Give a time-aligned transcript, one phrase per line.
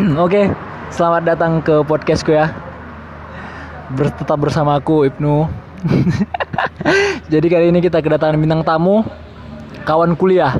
[0.24, 0.48] Oke,
[0.92, 2.48] selamat datang ke podcastku ya.
[3.92, 5.44] Ber- tetap bersama aku Ibnu.
[7.32, 9.04] Jadi kali ini kita kedatangan bintang tamu,
[9.84, 10.56] kawan kuliah.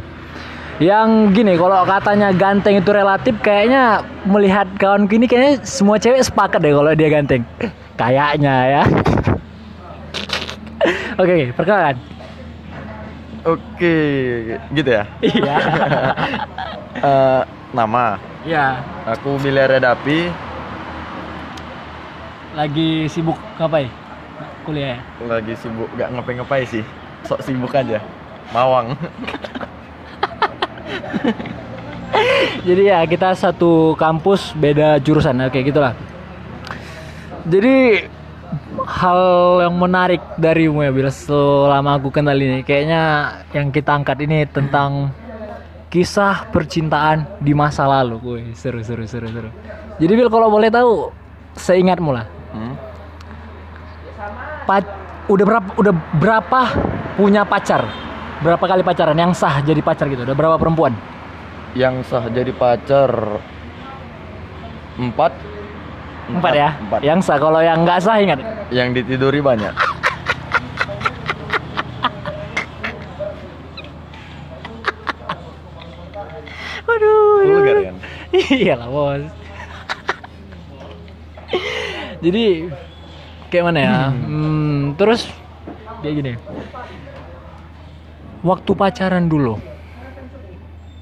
[0.80, 6.60] Yang gini, kalau katanya ganteng itu relatif, kayaknya melihat kawanku ini kayaknya semua cewek sepakat
[6.60, 7.44] deh kalau dia ganteng.
[7.96, 8.82] Kayaknya ya.
[11.20, 11.96] Oke, oke, perkenalkan.
[13.44, 13.96] Oke,
[14.72, 15.04] gitu ya.
[15.20, 15.56] Iya.
[17.00, 18.80] Eh, nama, Iya.
[19.04, 20.32] aku Billy Redapi,
[22.56, 23.86] Lagi sibuk ngapain?
[24.66, 24.96] Kuliah.
[24.96, 25.24] ya?
[25.28, 26.84] lagi sibuk gak ngapain-ngapain sih,
[27.24, 28.00] sok sibuk aja.
[28.50, 28.96] Mawang.
[32.66, 35.94] Jadi ya kita satu kampus beda jurusan oke gitulah.
[37.48, 38.04] Jadi
[38.84, 39.22] hal
[39.64, 45.14] yang menarik darimu ya bila selama aku kenal ini kayaknya yang kita angkat ini tentang
[45.90, 48.22] kisah percintaan di masa lalu.
[48.22, 49.50] Wih, seru seru seru seru.
[49.98, 51.10] Jadi Bil kalau boleh tahu
[51.58, 52.26] seingatmu lah.
[52.54, 52.74] Hmm?
[54.64, 54.94] Pac-
[55.26, 56.60] udah berapa udah berapa
[57.18, 57.82] punya pacar?
[58.40, 60.22] Berapa kali pacaran yang sah jadi pacar gitu?
[60.22, 60.94] Udah berapa perempuan?
[61.74, 63.10] Yang sah jadi pacar
[64.96, 65.34] empat.
[66.30, 66.70] Empat ya.
[66.86, 67.00] Empat.
[67.02, 68.38] Yang sah kalau yang nggak sah ingat.
[68.70, 69.74] Yang ditiduri banyak.
[76.90, 77.38] Waduh.
[77.46, 77.96] Vulgar kan?
[78.62, 79.26] Iya lah bos.
[82.22, 82.70] Jadi
[83.50, 83.94] kayak mana ya?
[84.12, 85.26] Hmm, terus
[86.04, 86.32] kayak gini.
[88.40, 89.58] Waktu pacaran dulu,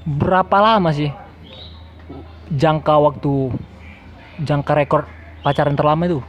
[0.03, 1.13] berapa lama sih
[2.51, 3.53] jangka waktu
[4.41, 5.01] jangka rekor
[5.45, 6.19] pacaran terlama itu?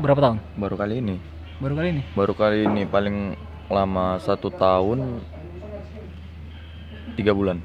[0.00, 0.38] Berapa tahun?
[0.56, 1.16] Baru kali ini.
[1.60, 2.02] Baru kali ini.
[2.16, 3.36] Baru kali ini paling
[3.66, 5.18] lama satu tahun
[7.18, 7.58] tiga bulan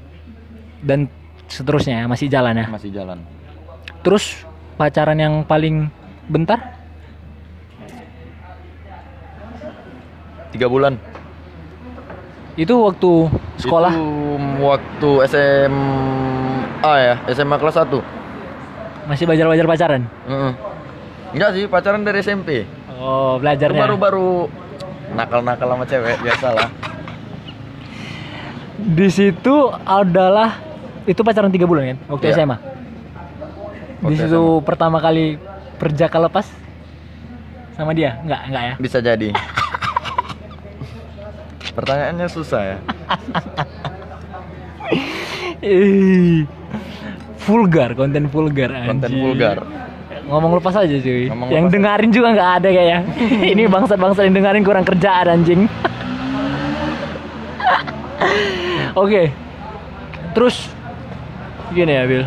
[0.82, 1.06] Dan
[1.52, 2.66] seterusnya ya, masih jalan ya.
[2.72, 3.20] masih jalan.
[4.00, 4.40] Terus
[4.80, 5.92] pacaran yang paling
[6.26, 6.80] bentar?
[10.52, 10.96] Tiga bulan.
[12.56, 13.92] Itu waktu sekolah.
[13.92, 14.08] Itu
[14.60, 19.08] waktu SMA ya, SMA kelas 1.
[19.08, 20.02] Masih belajar-belajar pacaran.
[20.28, 20.52] Heeh.
[21.32, 22.68] Enggak sih, pacaran dari SMP.
[23.00, 23.82] Oh, belajarnya.
[23.88, 24.46] baru-baru
[25.16, 26.68] nakal-nakal sama cewek biasalah.
[28.82, 30.71] Di situ adalah
[31.04, 32.34] itu pacaran tiga bulan kan waktu Iya.
[32.38, 32.56] SMA.
[34.02, 35.38] Di situ pertama kali
[35.76, 36.46] perjaka lepas
[37.72, 38.18] sama dia?
[38.18, 38.74] Enggak, enggak ya.
[38.78, 39.28] Bisa jadi.
[41.72, 42.78] Pertanyaannya susah ya.
[47.42, 49.18] Vulgar, konten vulgar Konten anjing.
[49.18, 49.58] vulgar.
[50.22, 51.26] Ngomong lepas aja cuy.
[51.26, 53.00] Ngomong yang lepas dengerin juga nggak ada kayaknya.
[53.52, 55.66] Ini bangsat-bangsat yang dengerin kurang kerjaan anjing.
[58.94, 59.34] Oke.
[60.32, 60.56] Terus
[61.72, 62.24] gini ya, Bil.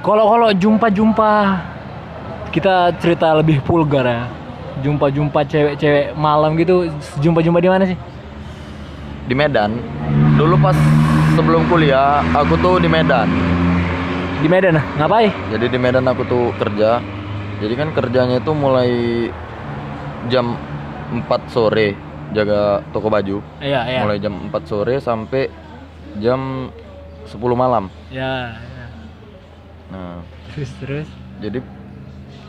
[0.00, 1.30] Kalau kalau jumpa-jumpa
[2.54, 4.22] kita cerita lebih vulgar ya.
[4.78, 6.86] Jumpa-jumpa cewek-cewek malam gitu,
[7.18, 7.98] jumpa-jumpa di mana sih?
[9.26, 9.74] Di Medan.
[10.38, 10.78] Dulu pas
[11.34, 13.26] sebelum kuliah, aku tuh di Medan.
[14.38, 14.84] Di Medan, ah?
[15.02, 15.34] ngapain?
[15.50, 17.02] Jadi di Medan aku tuh kerja.
[17.58, 18.90] Jadi kan kerjanya itu mulai
[20.30, 20.54] jam
[21.10, 21.98] 4 sore
[22.30, 23.42] jaga toko baju.
[23.58, 24.00] Iya, iya.
[24.06, 25.50] Mulai jam 4 sore sampai
[26.18, 26.70] jam
[27.24, 27.88] 10 malam.
[28.08, 28.86] Ya, ya.
[29.88, 30.20] Nah,
[30.50, 31.08] Terus terus.
[31.38, 31.62] jadi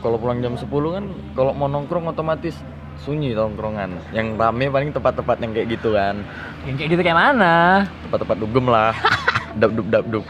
[0.00, 2.56] kalau pulang jam 10 kan kalau mau nongkrong otomatis
[2.98, 3.96] sunyi tongkrongan.
[4.10, 6.20] Yang rame paling tempat-tempat yang kayak gitu kan.
[6.64, 7.54] Yang kayak gitu kayak mana?
[8.04, 8.92] Tempat-tempat dugem lah.
[9.60, 10.24] dap dub dap dub.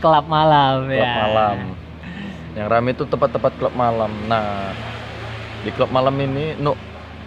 [0.00, 1.12] Kelab malam Klub ya.
[1.18, 1.56] malam.
[2.52, 4.12] Yang rame itu tempat-tempat klub malam.
[4.26, 4.72] Nah,
[5.60, 6.72] di klub malam ini, nu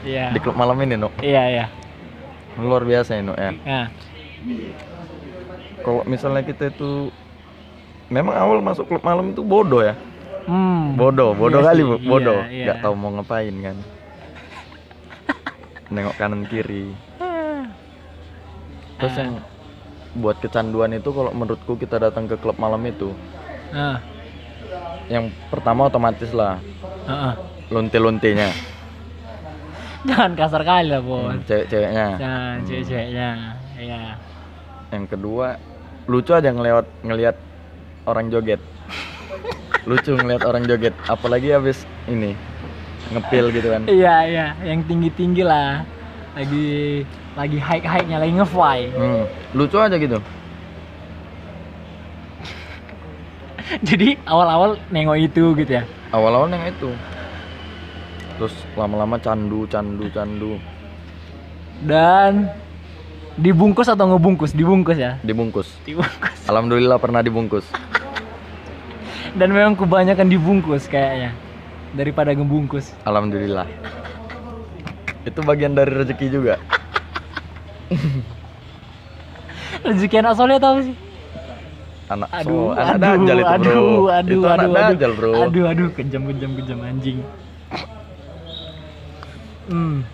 [0.01, 0.29] Iya.
[0.29, 1.65] di klub malam ini, nu Iya, iya.
[2.55, 3.51] luar biasa ya, nu ya.
[3.57, 3.85] Nah,
[5.85, 7.13] Kalau misalnya kita itu
[8.07, 9.93] memang awal masuk klub malam itu bodoh ya.
[10.45, 10.97] hmm.
[10.97, 11.95] Bodoh, bodoh Iya kali, sih, Bu.
[11.95, 12.39] iya, bodoh.
[12.45, 12.63] iya.
[12.65, 13.77] Nggak tahu mau ngapain kan.
[15.87, 16.89] Nengok kanan kiri.
[18.95, 19.19] Terus Ah.
[19.21, 19.31] yang
[20.15, 23.11] buat kecanduan itu kalau menurutku kita datang ke klub malam itu,
[23.69, 23.99] Nah,
[25.05, 26.57] yang pertama otomatis lah
[27.03, 27.33] heeh.
[27.67, 28.49] lonte-lontenya,
[30.05, 31.27] Jangan kasar kali lah, Bos.
[31.27, 32.07] Hmm, cewek-ceweknya.
[32.15, 33.29] Jangan cewek-ceweknya.
[33.75, 34.01] Iya.
[34.93, 35.47] Yang kedua
[36.05, 37.35] lucu aja ngeliat ngelihat
[38.05, 38.61] orang joget.
[39.85, 42.33] lucu ngelihat orang joget, apalagi habis ini
[43.13, 43.85] ngepil gitu kan.
[43.85, 45.85] Iya, iya, yang tinggi-tinggi lah.
[46.33, 47.05] Lagi
[47.37, 48.79] lagi high-high-nya, lagi nge-fly.
[48.97, 49.23] Hmm,
[49.53, 50.17] lucu aja gitu.
[53.87, 55.83] Jadi awal-awal nengok itu gitu ya.
[56.09, 56.89] Awal-awal yang itu.
[58.41, 60.57] Terus lama-lama candu, candu, candu.
[61.85, 62.49] Dan
[63.35, 64.55] dibungkus atau ngebungkus?
[64.55, 65.19] Dibungkus ya.
[65.21, 65.67] Dibungkus.
[65.83, 66.39] Dibungkus.
[66.51, 67.67] Alhamdulillah pernah dibungkus.
[69.35, 71.35] Dan memang kebanyakan dibungkus kayaknya
[71.91, 72.95] daripada ngebungkus.
[73.03, 73.67] Alhamdulillah.
[75.27, 76.55] Itu bagian dari rezeki juga.
[79.85, 80.95] Rezeki anak soleh tau sih?
[82.05, 83.53] Anak Aduh, so, anak aduh, dajal itu, Bro.
[83.53, 85.33] aduh, aduh, itu anak aduh, aduh, dajal, Bro.
[85.41, 87.17] aduh, aduh, kejam, kejam, kejam anjing.
[89.65, 90.05] Hmm.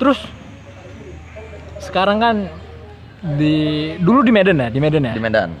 [0.00, 0.20] Terus
[1.96, 2.36] sekarang kan
[3.40, 3.56] di
[4.04, 5.16] dulu di Medan ya, di Medan ya.
[5.16, 5.56] Di Medan.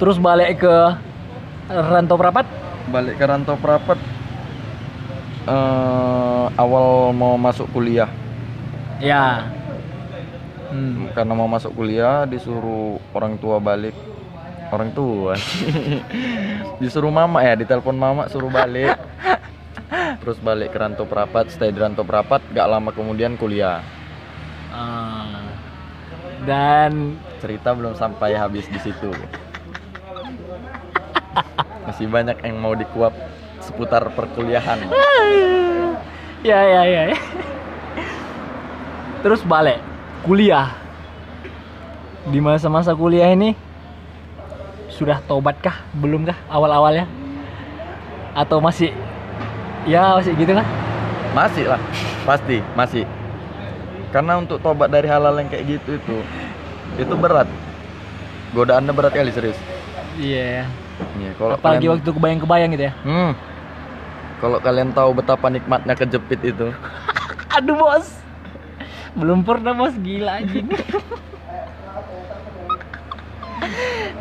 [0.00, 0.76] Terus balik ke
[1.68, 2.48] Rantau Prapat.
[2.88, 4.00] Balik ke Rantau Prapat
[5.44, 8.08] eh awal mau masuk kuliah.
[8.96, 9.52] Ya.
[10.72, 11.12] Hmm.
[11.12, 13.92] Karena mau masuk kuliah disuruh orang tua balik.
[14.72, 15.36] Orang tua.
[16.80, 18.96] disuruh mama ya, ditelepon mama suruh balik.
[20.24, 23.84] Terus balik ke Rantau Prapat, stay di Rantau Prapat, gak lama kemudian kuliah.
[24.74, 25.46] Ah.
[26.42, 29.14] Dan Cerita belum sampai habis di situ.
[31.86, 33.14] Masih banyak yang mau dikuap
[33.62, 34.82] seputar perkuliahan.
[36.42, 37.02] ya ya ya.
[37.14, 37.18] ya.
[39.22, 39.78] Terus balik
[40.26, 40.74] kuliah.
[42.28, 43.52] Di masa-masa kuliah ini
[44.90, 45.84] sudah tobat kah?
[45.96, 47.04] Belum kah awal-awalnya?
[48.34, 48.90] Atau masih
[49.84, 50.66] ya masih gitu kah?
[51.36, 51.80] Masih lah,
[52.24, 53.04] pasti masih.
[54.14, 56.16] Karena untuk tobat dari hal-hal yang kayak gitu itu,
[57.02, 57.50] itu berat.
[58.54, 59.58] Godaannya berat kali serius.
[60.14, 60.70] Iya.
[61.18, 62.94] Iya, kalau Apalagi kalian, waktu kebayang-kebayang gitu ya.
[63.02, 63.34] hmm,
[64.38, 66.70] kalau kalian tahu betapa nikmatnya kejepit itu,
[67.58, 68.22] Aduh bos.
[69.18, 70.70] Belum pernah bos gila anjing.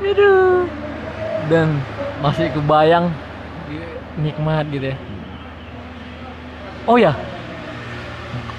[0.09, 0.65] Aduh.
[1.53, 1.77] Dan
[2.25, 3.13] masih kebayang
[4.17, 4.97] nikmat gitu ya.
[6.89, 7.13] Oh ya.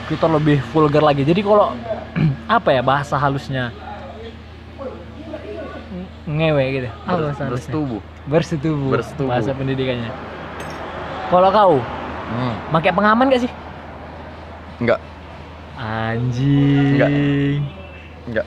[0.05, 1.25] Kita lebih vulgar lagi.
[1.25, 1.73] Jadi kalau
[2.57, 3.73] apa ya bahasa halusnya?
[6.25, 6.89] Ngewe gitu.
[6.89, 7.51] Apa ber- bahasa halusnya?
[7.73, 8.01] bersetubuh.
[8.25, 8.91] Bersetubuh.
[8.91, 9.31] Bersetubuh.
[9.31, 10.11] Bahasa pendidikannya.
[11.29, 11.75] Kalau kau
[12.25, 13.53] Hmm, pakai pengaman gak sih?
[14.81, 14.97] enggak,
[15.77, 16.97] Anjing.
[16.97, 17.11] Enggak.
[18.25, 18.47] enggak.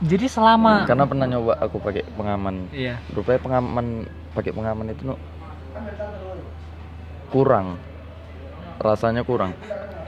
[0.00, 2.72] Jadi selama Karena pernah nyoba aku pakai pengaman.
[2.72, 2.96] Iya.
[3.12, 3.86] Rupanya pengaman
[4.32, 5.20] pakai pengaman itu no,
[7.28, 7.76] kurang.
[8.80, 9.52] Rasanya kurang.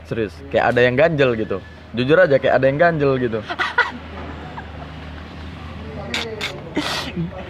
[0.06, 1.58] Serius, kayak ada yang ganjel gitu.
[1.94, 3.42] Jujur aja kayak ada yang ganjel gitu.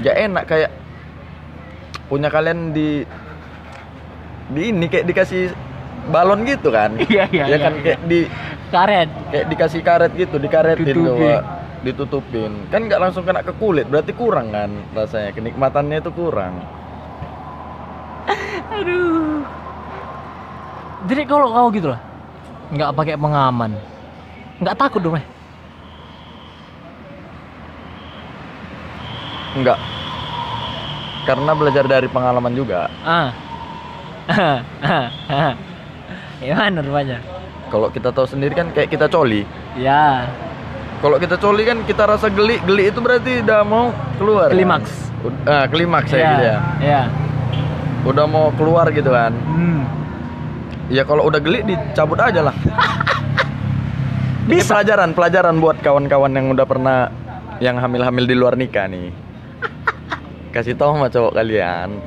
[0.01, 0.71] Gak enak kayak
[2.07, 3.03] punya kalian di
[4.55, 5.51] di ini kayak dikasih
[6.07, 7.83] balon gitu kan Iya, iya, ya iya, kan iya.
[7.83, 8.21] kayak di
[8.71, 9.11] karet.
[9.35, 11.19] kayak dikasih karet gitu dikaretin tuh
[11.83, 16.63] ditutupin kan nggak langsung kena ke kulit berarti kurang kan rasanya kenikmatannya itu kurang
[18.77, 19.43] Aduh.
[21.07, 22.01] Jadi kalau kau gitu lah,
[22.69, 23.71] nggak pakai pengaman,
[24.59, 25.27] nggak takut dong eh?
[29.55, 29.79] enggak
[31.25, 33.33] karena belajar dari pengalaman juga Ah.
[36.39, 37.19] Gimana rupanya?
[37.67, 40.29] kalau kita tahu sendiri kan kayak kita coli Ya,
[41.01, 44.57] kalau kita coli kan kita rasa geli geli itu berarti udah mau keluar kan?
[44.57, 44.93] Klimaks.
[45.19, 47.03] Ud- ah, klimaks ya ya, gitu ya ya.
[48.05, 49.83] udah mau keluar gitu kan Hmm.
[50.89, 52.57] Ya kalau udah geli dicabut aja lah
[54.47, 54.79] Ini Bisa.
[54.79, 57.11] pelajaran pelajaran buat kawan-kawan yang udah pernah
[57.59, 59.11] yang hamil-hamil di luar nikah nih
[60.55, 61.99] kasih tahu sama cowok kalian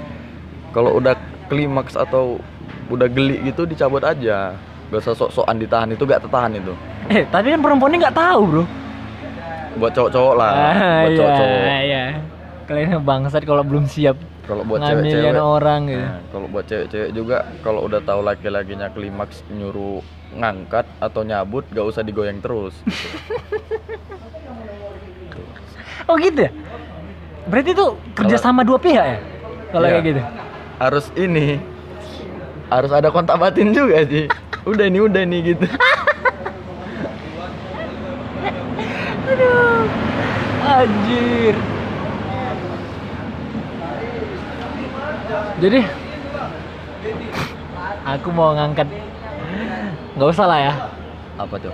[0.71, 2.39] kalau udah klimaks atau
[2.87, 4.55] udah geli gitu dicabut aja
[4.87, 6.71] gak usah sok-sokan ditahan itu gak tertahan itu
[7.07, 8.63] Eh, tapi kan perempuannya nggak tahu bro.
[9.75, 12.03] buat cowok-cowok lah Ah, buat iya, cowok-cowok iya.
[12.65, 14.15] Kalian bangsat kalau belum siap
[14.49, 16.01] kalau buat cewek-cewek orang gitu.
[16.01, 20.01] Nah, kalau buat cewek-cewek juga kalau udah tahu laki-lakinya klimaks nyuruh
[20.33, 22.73] ngangkat atau nyabut gak usah digoyang terus
[26.09, 26.51] Oh gitu ya?
[27.45, 27.85] Berarti itu
[28.17, 29.19] kerjasama dua pihak ya?
[29.69, 29.93] Kalau Iya.
[29.93, 30.21] kayak gitu?
[30.79, 31.59] harus ini
[32.71, 34.31] harus ada kontak batin juga sih
[34.63, 35.67] udah ini udah ini gitu
[39.29, 39.85] Aduh,
[40.63, 41.55] anjir.
[45.59, 45.83] Jadi,
[48.07, 48.87] aku mau ngangkat,
[50.15, 50.73] nggak usah lah ya.
[51.39, 51.71] apa tuh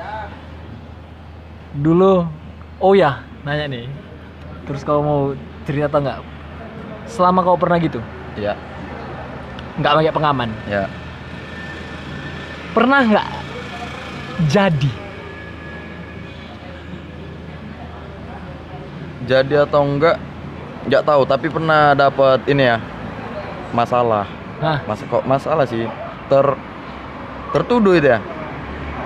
[1.82, 2.26] Dulu,
[2.82, 3.86] oh ya, nanya nih.
[4.66, 5.22] Terus kau mau
[5.70, 6.20] cerita atau nggak?
[7.06, 8.02] Selama kau pernah gitu,
[8.34, 8.58] ya
[9.76, 10.88] nggak pakai pengaman, ya
[12.72, 13.28] pernah nggak
[14.48, 14.92] jadi?
[19.26, 20.22] jadi atau enggak
[20.86, 22.78] nggak tahu tapi pernah dapat ini ya
[23.76, 24.26] masalah
[24.58, 24.80] Hah?
[24.82, 25.84] mas kok masalah sih
[26.26, 26.46] ter
[27.52, 28.20] tertuduh itu ya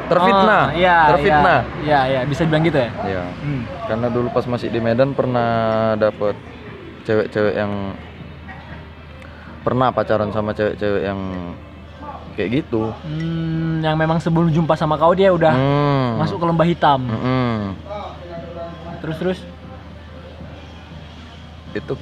[0.05, 2.89] terfitnah Oh, iya, terfitnah Iya, iya, bisa bilang gitu ya.
[3.03, 3.23] Iya.
[3.35, 3.61] Hmm.
[3.85, 5.49] karena dulu pas masih di Medan pernah
[5.95, 6.33] dapet
[7.03, 7.93] cewek-cewek yang
[9.59, 11.19] pernah pacaran sama cewek-cewek yang
[12.33, 16.09] kayak gitu Hmm, yang memang sebelum jumpa sama kau dia udah Hmm.
[16.17, 16.99] masuk ke lembah hitam.
[17.03, 17.77] Mm-mm.
[18.99, 19.39] Terus terus.
[21.69, 21.93] itu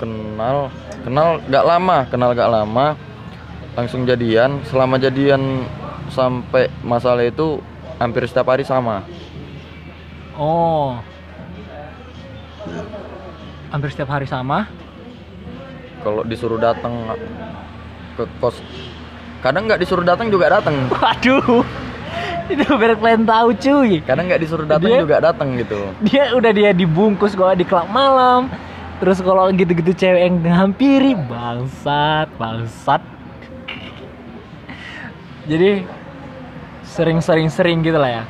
[0.00, 0.72] kenal
[1.04, 2.96] kenal gak lama kenal gak lama
[3.76, 5.68] langsung jadian selama jadian
[6.08, 7.60] sampai masalah itu
[8.00, 9.04] hampir setiap hari sama
[10.40, 10.96] Oh.
[13.68, 14.64] Hampir setiap hari sama.
[16.00, 17.12] kalau disuruh datang
[18.16, 18.56] ke kos
[19.44, 21.60] kadang nggak disuruh datang juga datang Waduh.
[22.48, 24.00] Itu biar kalian tahu cuy.
[24.00, 28.48] kadang nggak disuruh datang juga datang gitu Dia udah dia dibungkus kalau di klub malam.
[29.00, 33.00] Terus kalau gitu-gitu cewek yang menghampiri bangsat, bangsat.
[35.48, 35.82] Jadi
[36.84, 38.24] sering-sering-sering gitu lah ya.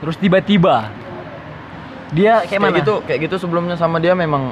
[0.00, 0.90] Terus tiba-tiba
[2.10, 2.74] dia kayak, mana?
[2.74, 4.50] gitu kayak gitu sebelumnya sama dia memang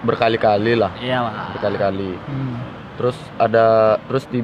[0.00, 1.52] berkali-kali lah Iya lah.
[1.52, 2.56] berkali-kali Hmm.
[2.96, 3.66] terus ada
[4.08, 4.40] terus di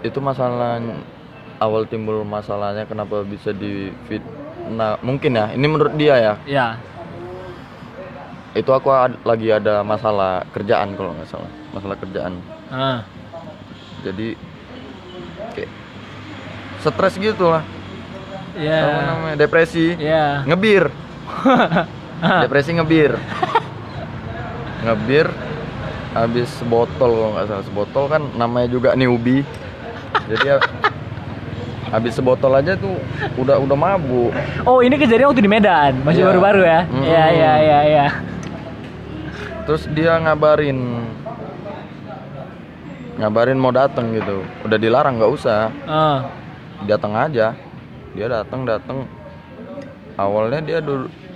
[0.00, 0.80] itu masalah
[1.60, 6.66] awal timbul masalahnya kenapa bisa di fitnah mungkin ya ini menurut dia ya Iya.
[8.52, 12.36] Itu aku ad- lagi ada masalah kerjaan kalau nggak salah masalah kerjaan.
[12.68, 13.00] Ah.
[14.02, 14.34] jadi
[15.52, 15.70] kayak
[16.80, 17.62] stres gitu lah.
[18.52, 19.94] Apa namanya depresi.
[19.94, 20.42] Iya.
[20.44, 20.90] ngebir.
[22.44, 23.14] Depresi ngebir.
[24.82, 25.26] Ngebir
[26.12, 27.64] habis sebotol kalau nggak salah.
[27.64, 29.46] Sebotol kan namanya juga newbie.
[30.28, 30.56] Jadi ya
[31.88, 32.98] habis sebotol aja tuh
[33.36, 34.32] udah udah mabuk.
[34.64, 36.28] Oh, ini kejadian waktu di Medan, masih Iya.
[36.28, 36.80] baru-baru ya.
[36.90, 38.06] Iya, iya, iya, iya.
[39.62, 40.78] Terus dia ngabarin
[43.14, 46.26] ngabarin mau datang gitu udah dilarang nggak usah Ah.
[46.82, 47.54] datang aja
[48.12, 49.06] dia datang datang
[50.14, 50.78] awalnya dia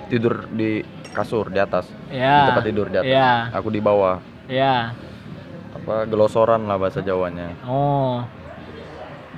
[0.06, 2.50] tidur di kasur di atas di Iya.
[2.50, 3.30] tempat tidur di atas Iya.
[3.52, 4.92] aku di bawah Iya.
[5.76, 8.24] apa gelosoran lah bahasa Jawanya Oh.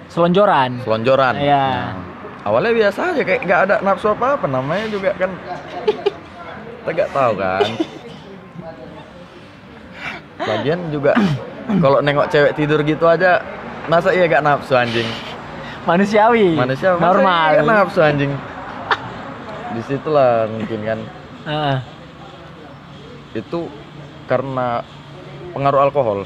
[0.09, 0.81] Selonjoran.
[0.81, 1.67] selonjoran Iya.
[1.69, 2.01] Nah,
[2.47, 5.29] awalnya biasa aja kayak nggak ada nafsu apa apa namanya juga kan
[6.81, 7.69] kita nggak tahu kan
[10.41, 11.13] lagian juga
[11.79, 13.43] kalau nengok cewek tidur gitu aja
[13.85, 15.09] masa iya gak nafsu anjing
[15.83, 16.53] Manusiawi.
[16.55, 17.47] manusia masa normal.
[17.49, 18.33] iya gak nafsu anjing
[19.69, 20.99] di situlah mungkin kan
[21.45, 21.81] Ah.
[23.33, 23.69] itu
[24.25, 24.85] karena
[25.51, 26.19] pengaruh alkohol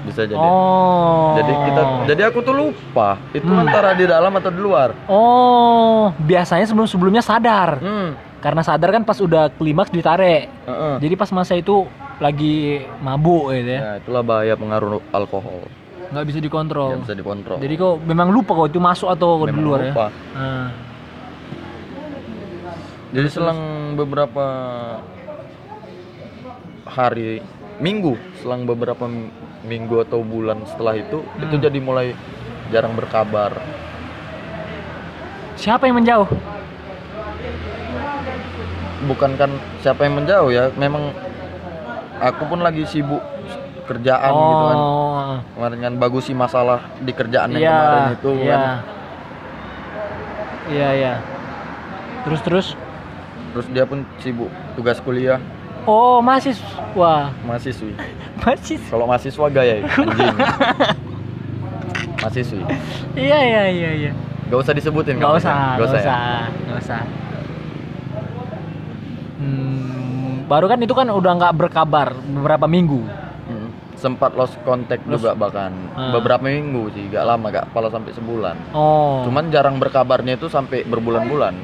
[0.00, 1.32] bisa jadi Oh.
[1.34, 3.62] jadi kita jadi aku tuh lupa itu Hmm.
[3.62, 7.76] antara di dalam atau di luar Oh, biasanya sebelum-sebelumnya sadar.
[7.78, 10.48] hmm Karena sadar kan pas udah klimaks ditarik.
[10.64, 10.94] heeh.
[10.98, 11.84] Jadi pas masa itu
[12.20, 12.54] lagi
[13.00, 13.80] mabuk gitu ya.
[13.80, 15.64] Ya, itulah bahaya pengaruh alkohol.
[16.10, 16.90] nggak bisa dikontrol.
[16.90, 17.56] Yang bisa dikontrol.
[17.56, 20.06] Jadi kok memang lupa kok itu masuk atau di Memang luar lupa.
[20.10, 20.34] ya.
[20.34, 20.68] Ah.
[23.10, 23.60] Jadi selang
[23.94, 24.46] beberapa
[26.84, 27.38] hari,
[27.78, 29.06] minggu, selang beberapa
[29.62, 31.62] minggu atau bulan setelah itu, itu Hmm.
[31.62, 32.06] jadi mulai
[32.70, 33.54] jarang berkabar.
[35.54, 36.26] Siapa yang menjauh?
[39.06, 41.14] Bukan kan siapa yang menjauh ya, memang
[42.20, 43.20] aku pun lagi sibuk
[43.84, 44.76] kerjaan gitu kan.
[44.76, 45.34] oh.
[45.50, 47.72] Kemarin kan bagus sih masalah di kerjaan yang Iya.
[47.74, 48.52] kemarin itu Iya.
[48.54, 48.62] kan.
[50.70, 51.14] Iya, iya.
[52.22, 52.66] Terus terus.
[53.50, 55.42] Terus dia pun sibuk tugas kuliah,
[55.82, 57.32] Oh, mahasiswa.
[57.42, 57.96] mahasiswi.
[58.38, 58.88] Mahasiswa.
[58.88, 60.36] Kalau mahasiswa gaya ya, anjing.
[62.20, 62.62] mahasiswi.
[63.14, 64.12] Iya, iya, iya, iya.
[64.46, 65.94] Gak usah disebutin Gak usah, gak usah.
[65.94, 66.04] ya?
[66.04, 66.22] usah,
[66.68, 67.02] gak usah.
[69.40, 70.19] Hmm,
[70.50, 73.06] baru kan itu kan udah nggak berkabar beberapa minggu.
[73.46, 73.70] Hmm.
[73.94, 76.10] Sempat lost contact Lost- juga bahkan Ah.
[76.10, 78.56] beberapa minggu sih, gak lama, gak pala sampai sebulan.
[78.72, 79.22] Oh.
[79.22, 81.54] Cuman jarang berkabarnya itu sampai berbulan-bulan.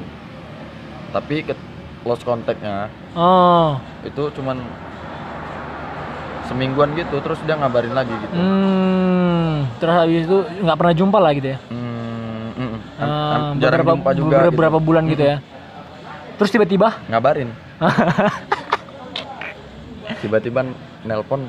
[1.09, 1.53] Tapi ke
[2.03, 3.75] lost contactnya Oh.
[4.01, 4.61] itu cuman
[6.45, 8.33] semingguan gitu, terus dia ngabarin lagi gitu.
[8.33, 9.67] Hmm.
[9.77, 11.59] Terus habis itu nggak pernah jumpa lah gitu ya?
[11.67, 12.77] Hmm, mm, mm.
[12.97, 14.37] Ah, am- jarang beberapa, jumpa juga.
[14.47, 14.85] beberapa, gitu.
[14.85, 15.37] bulan gitu ya.
[16.37, 17.49] Terus tiba-tiba Ngabarin.
[20.17, 20.65] Tiba-tiba
[21.03, 21.45] nelpon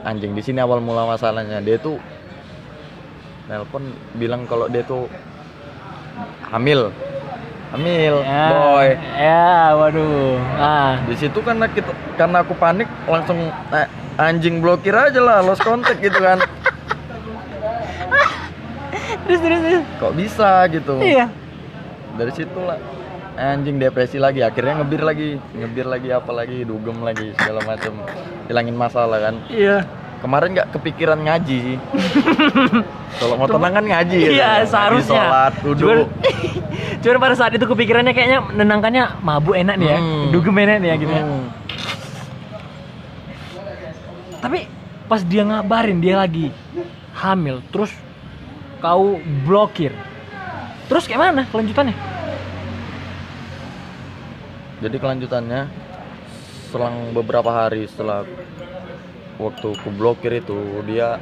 [0.00, 1.98] anjing di sini awal mula masalahnya dia tuh
[3.46, 3.82] nelpon
[4.14, 5.10] bilang kalau dia tuh
[6.46, 6.94] hamil
[7.68, 10.38] hamil ya, boy Ya, waduh.
[10.54, 11.02] Ah.
[11.04, 13.38] di situ karena kita karena aku panik langsung
[13.70, 16.38] eh, anjing blokir aja lah lost contact gitu kan
[19.26, 19.58] Terus terus.
[19.60, 19.82] terus.
[19.98, 21.26] kok bisa gitu Iya.
[22.14, 22.78] dari situ lah
[23.36, 27.92] anjing depresi lagi akhirnya ngebir lagi ngebir lagi apa lagi dugem lagi segala macam
[28.48, 29.84] hilangin masalah kan Iya.
[30.16, 31.76] kemarin nggak kepikiran ngaji sih
[33.20, 34.18] kalau mau tenang kan ngaji.
[34.32, 35.22] Iya, Ngaji, seharusnya.
[35.24, 36.08] sholat duduk
[37.04, 39.98] Cuman pada saat itu kepikirannya kayaknya menenangkannya mabuk enak nih ya.
[40.00, 40.26] Hmm.
[40.34, 41.22] Dugem enak nih ya gitu ya.
[41.22, 41.44] Hmm.
[44.42, 44.58] Tapi
[45.06, 46.50] pas dia ngabarin dia lagi
[47.14, 47.94] hamil, terus
[48.78, 49.16] kau
[49.46, 49.94] blokir.
[50.86, 51.94] Terus kayak mana kelanjutannya?
[54.76, 55.60] Jadi kelanjutannya
[56.68, 58.28] selang beberapa hari setelah
[59.36, 61.16] waktu ku blokir itu dia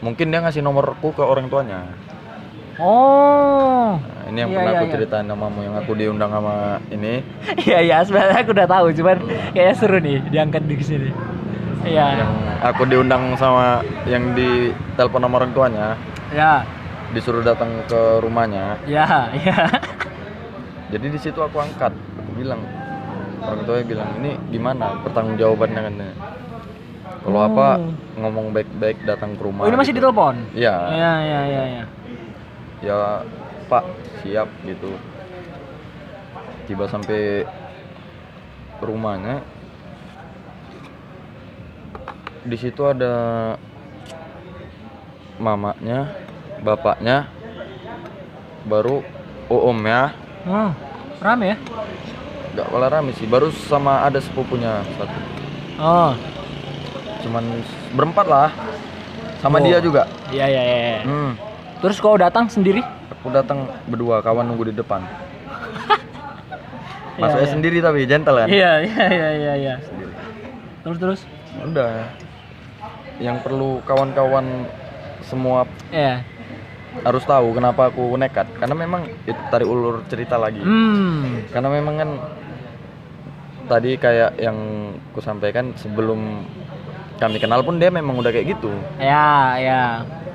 [0.00, 1.84] mungkin dia ngasih nomorku ke orang tuanya.
[2.78, 3.98] Oh.
[3.98, 4.94] Nah, ini yang Iya, pernah iya, aku iya.
[4.94, 6.54] ceritain namamu yang aku diundang sama
[6.88, 7.26] ini
[7.66, 9.18] Iya iya sebenarnya aku udah tahu, cuman
[9.50, 11.10] kayaknya seru nih diangkat di sini.
[11.82, 12.22] Iya.
[12.22, 15.86] yang aku diundang sama yang di telepon sama orang tuanya
[16.30, 16.62] Ya.
[17.10, 19.58] disuruh datang ke rumahnya Ya, ya.
[20.88, 22.64] Jadi di situ aku angkat aku bilang
[23.38, 25.94] orang tuanya bilang ini gimana pertanggungjawabannya kan
[27.18, 27.92] kalau apa Oh.
[28.18, 30.00] ngomong baik-baik datang ke rumah Oh, ini masih gitu.
[30.02, 30.34] ditelepon?
[30.56, 31.84] iya Iya, iya, iya, iya.
[32.80, 32.98] ya
[33.68, 33.84] pak
[34.20, 34.96] siap gitu
[36.64, 37.44] tiba sampai
[38.78, 39.42] rumahnya
[42.44, 43.12] di situ ada
[45.36, 46.10] mamanya
[46.60, 47.28] bapaknya
[48.64, 49.04] baru
[49.48, 50.12] omnya
[50.48, 50.72] Hmm.
[51.20, 51.56] Rame ya?
[52.48, 55.14] nggak kalah rame sih baru sama ada sepupunya satu
[55.78, 56.10] Oh.
[57.20, 57.44] cuman
[57.92, 58.50] berempat lah
[59.38, 59.62] sama Oh.
[59.62, 60.76] dia juga Iya, iya, iya.
[60.80, 61.00] iya.
[61.04, 61.32] hmm.
[61.78, 62.82] Terus kau datang sendiri?
[63.12, 65.04] aku datang berdua kawan nunggu di depan
[67.20, 67.52] masuknya iya.
[67.52, 69.74] sendiri tapi gentle kan Iya, iya, iya, iya, iya.
[70.82, 71.20] Terus terus?
[71.58, 72.10] udah
[73.18, 74.66] yang perlu kawan-kawan
[75.20, 76.26] semua Iya.
[77.00, 81.44] Harus tahu kenapa aku nekat karena memang itu tarik ulur cerita lagi Hmm.
[81.48, 82.10] karena memang kan
[83.66, 84.56] tadi kayak yang
[85.10, 86.42] ku sampaikan sebelum
[87.16, 89.82] kami kenal pun dia memang udah kayak gitu Ya, ya.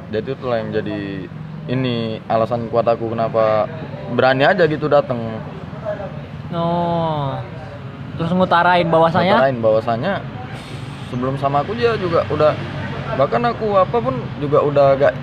[0.09, 1.25] jadi itulah yang jadi
[1.65, 1.95] ini
[2.27, 3.65] alasan kuat aku kenapa
[4.11, 5.19] berani aja gitu datang
[6.53, 7.33] Oh.
[8.13, 10.21] Terus ngutarain bahwasanya lain bahwasanya
[11.09, 12.53] sebelum sama aku dia juga udah
[13.17, 15.13] bahkan aku apa pun juga udah agak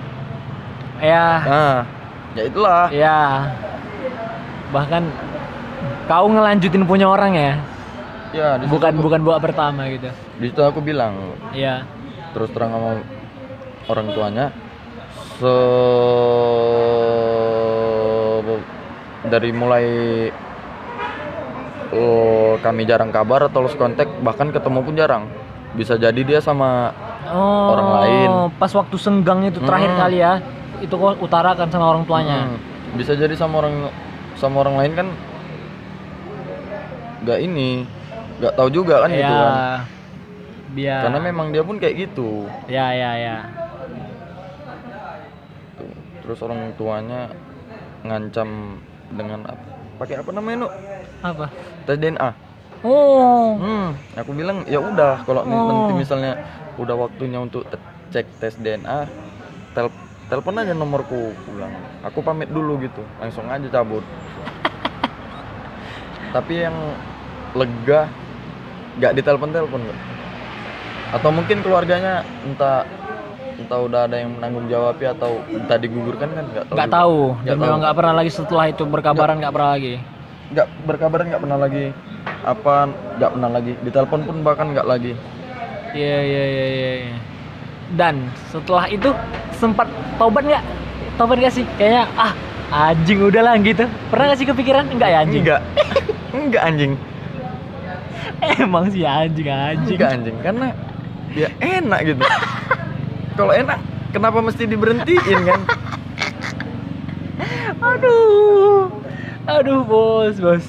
[1.01, 1.77] ya, nah
[2.31, 3.19] ya itulah ya.
[4.71, 5.03] Bahkan
[6.07, 7.53] kau ngelanjutin punya orang ya.
[8.31, 10.07] ya Bukan aku, bukan buat pertama gitu.
[10.37, 11.83] di situ aku bilang Iya.
[12.31, 12.91] terus terang sama
[13.85, 14.45] orang tuanya
[15.35, 15.53] se
[19.23, 19.85] dari mulai
[21.91, 25.23] oh, kami jarang kabar atau lost kontak bahkan ketemu pun jarang
[25.73, 28.29] bisa jadi dia sama Oh, Orang lain.
[28.57, 30.01] Pas waktu senggang itu terakhir Hmm.
[30.01, 30.41] kali ya,
[30.81, 32.37] itu kok utarakan sama orang tuanya.
[32.47, 32.57] Hmm,
[32.93, 33.87] bisa jadi sama orang
[34.35, 35.07] sama orang lain kan
[37.21, 37.85] nggak ini
[38.37, 39.17] nggak tahu juga kan ya.
[39.21, 39.53] gitu kan
[40.71, 41.01] Biar.
[41.03, 43.37] karena memang dia pun kayak gitu Ya, ya, ya.
[45.77, 45.91] Tuh.
[46.21, 47.29] terus orang tuanya
[48.01, 49.63] ngancam dengan apa
[49.99, 50.73] pakai apa namanya Nuk?
[51.21, 51.45] Apa?
[51.85, 52.29] tes DNA
[52.81, 53.61] Oh.
[53.61, 55.53] hmm aku bilang ya udah kalau Oh.
[55.69, 56.33] nanti misalnya
[56.75, 57.69] udah waktunya untuk
[58.09, 59.05] cek tes DNA
[59.71, 59.93] tel
[60.31, 61.75] telepon aja nomorku aku bilang
[62.07, 63.03] aku pamit dulu gitu.
[63.19, 64.03] Langsung aja cabut.
[66.35, 66.75] Tapi yang
[67.51, 68.07] lega
[68.95, 69.99] nggak ditelepon telepon nggak
[71.11, 72.87] atau mungkin keluarganya entah
[73.59, 77.19] entah udah ada yang menanggung jawab ya atau entah digugurkan kan nggak tahu Nggak tahu.
[77.43, 79.53] Dan memang nggak pernah lagi setelah itu berkabaran nggak.
[79.53, 79.95] pernah lagi.
[80.51, 81.85] nggak berkabar nggak pernah lagi.
[82.47, 82.73] Apa
[83.19, 83.73] nggak pernah lagi.
[83.83, 85.11] Ditelepon pun bahkan nggak lagi.
[85.91, 87.15] Iya, iya, iya, iya.
[87.91, 88.15] Dan
[88.47, 89.11] setelah itu
[89.53, 90.63] sempat tobat nggak?
[91.15, 91.65] Tobat nggak sih?
[91.75, 92.31] Kayaknya ah
[92.71, 93.83] anjing udahlah gitu.
[94.07, 94.87] Pernah nggak sih kepikiran?
[94.87, 95.43] Enggak ya anjing.
[95.43, 95.61] enggak
[96.31, 96.93] enggak anjing
[98.57, 99.95] Emang sih anjing anjing.
[99.95, 100.67] enggak anjing karena
[101.31, 102.23] ya enak gitu
[103.37, 103.77] kalau enak
[104.09, 105.61] kenapa mesti diberhentiin kan
[107.81, 108.89] Aduh.
[109.43, 110.65] Aduh bos bos.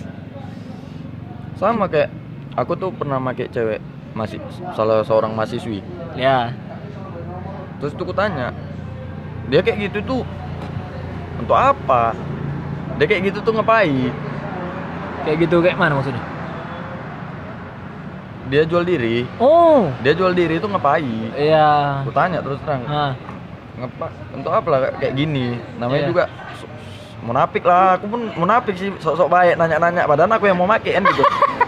[1.57, 2.11] sama kayak
[2.53, 3.79] aku tuh pernah pakai cewek
[4.13, 4.43] masih
[4.75, 5.79] salah seorang mahasiswi
[6.13, 6.53] Ya.
[7.83, 8.55] Terus tuh aku tanya
[9.51, 10.23] dia kayak gitu tuh
[11.37, 12.15] untuk apa
[12.97, 14.15] dia kayak gitu tuh ngapain
[15.23, 16.19] Kayak gitu kayak mana maksudnya?
[18.45, 19.89] dia jual diri Oh.
[19.99, 22.03] dia jual diri itu ngapain Iya.
[22.03, 23.13] aku tanya terus terang Ah.
[23.75, 26.11] ngapa untuk apa lah kayak gini namanya Iya.
[26.11, 26.25] juga
[27.23, 31.03] munafik lah aku pun munafik sih sok-sok baik nanya-nanya padahal aku yang mau make kan
[31.03, 31.23] gitu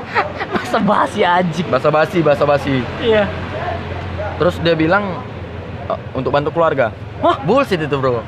[0.55, 1.66] Masa basi anjing.
[1.70, 3.24] basa basi basa basi Iya.
[4.37, 5.22] terus dia bilang
[5.86, 7.36] "Eh, untuk bantu keluarga Wah.
[7.40, 8.24] bullshit itu bro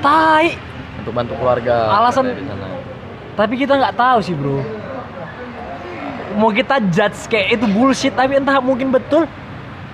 [0.00, 0.46] Tai.
[0.96, 2.66] untuk bantu keluarga Alasan- katanya di sana.
[3.32, 4.60] Tapi kita nggak tahu sih bro.
[6.32, 9.24] Mau kita judge kayak itu bullshit tapi entah mungkin betul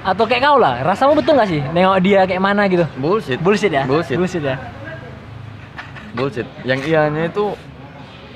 [0.02, 0.82] atau kayak kau lah.
[0.82, 1.60] Rasamu betul nggak sih?
[1.68, 2.84] Nengok dia kayak mana gitu?
[2.96, 3.82] bullshit Bullshit ya?
[3.84, 4.56] bullshit ya.
[6.12, 7.52] bullshit yang ianya itu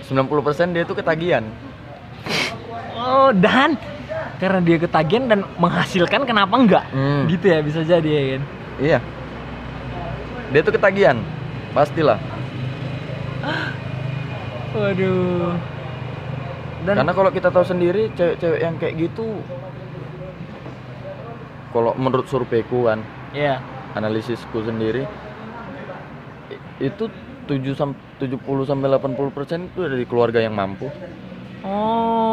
[0.04, 0.28] 90%
[0.70, 1.44] dia itu ketagihan
[2.92, 3.80] Oh, dan
[4.40, 6.84] karena dia ketagihan dan menghasilkan kenapa enggak?
[6.92, 7.28] Hmm.
[7.28, 8.42] Gitu ya bisa jadi ya kan.
[8.80, 8.98] iya
[10.50, 11.16] dia itu ketagihan
[11.76, 12.18] pastilah
[14.70, 15.56] Waduh.
[16.86, 19.42] Dan karena kalau kita tahu sendiri cewek-cewek yang kayak gitu
[21.74, 23.04] kalau menurut surveiku kan
[23.36, 23.60] ya.
[23.94, 25.04] analisisku sendiri
[26.80, 27.04] itu
[27.50, 30.88] 7 sam 70 sampai 80 persen itu dari keluarga yang mampu
[31.60, 32.29] Oh.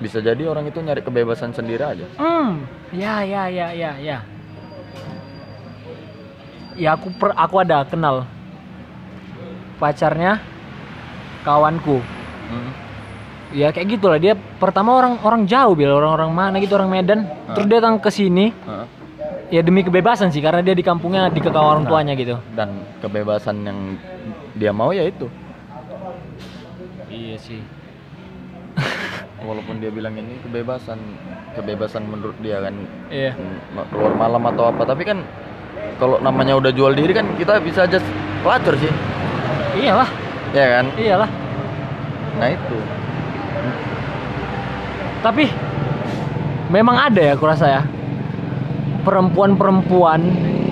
[0.00, 2.64] Bisa jadi orang itu nyari kebebasan sendiri aja Hmm.
[2.90, 4.18] Ya ya ya ya ya.
[6.74, 8.24] Ya aku per, aku ada kenal
[9.76, 10.40] pacarnya
[11.42, 12.00] kawanku.
[13.50, 17.20] Ya kayak gitulah dia pertama orang orang jauh bil orang-orang mana gitu orang Medan.
[17.52, 18.86] Terus dia datang ke sini Heeh.
[19.50, 22.38] ya demi kebebasan sih karena dia di kampungnya di kekau orang tuanya gitu.
[22.54, 22.70] dan
[23.02, 23.78] kebebasan yang
[24.54, 25.26] dia mau ya itu
[27.10, 27.58] Iya sih.
[29.44, 30.98] Walaupun dia bilang ini kebebasan
[31.56, 32.74] kebebasan menurut dia kan.
[33.08, 33.32] Iya.
[33.34, 34.82] mm, keluar malam atau apa.
[34.84, 35.24] Tapi kan
[35.96, 37.98] kalau namanya udah jual diri kan kita bisa aja
[38.44, 38.92] pelacur sih.
[39.80, 40.08] Iyalah,
[40.52, 40.86] ya kan?
[40.96, 41.30] Iyalah.
[42.40, 42.76] nah itu.
[45.20, 45.44] Tapi
[46.72, 47.82] memang ada ya aku rasa ya.
[49.00, 50.20] Perempuan-perempuan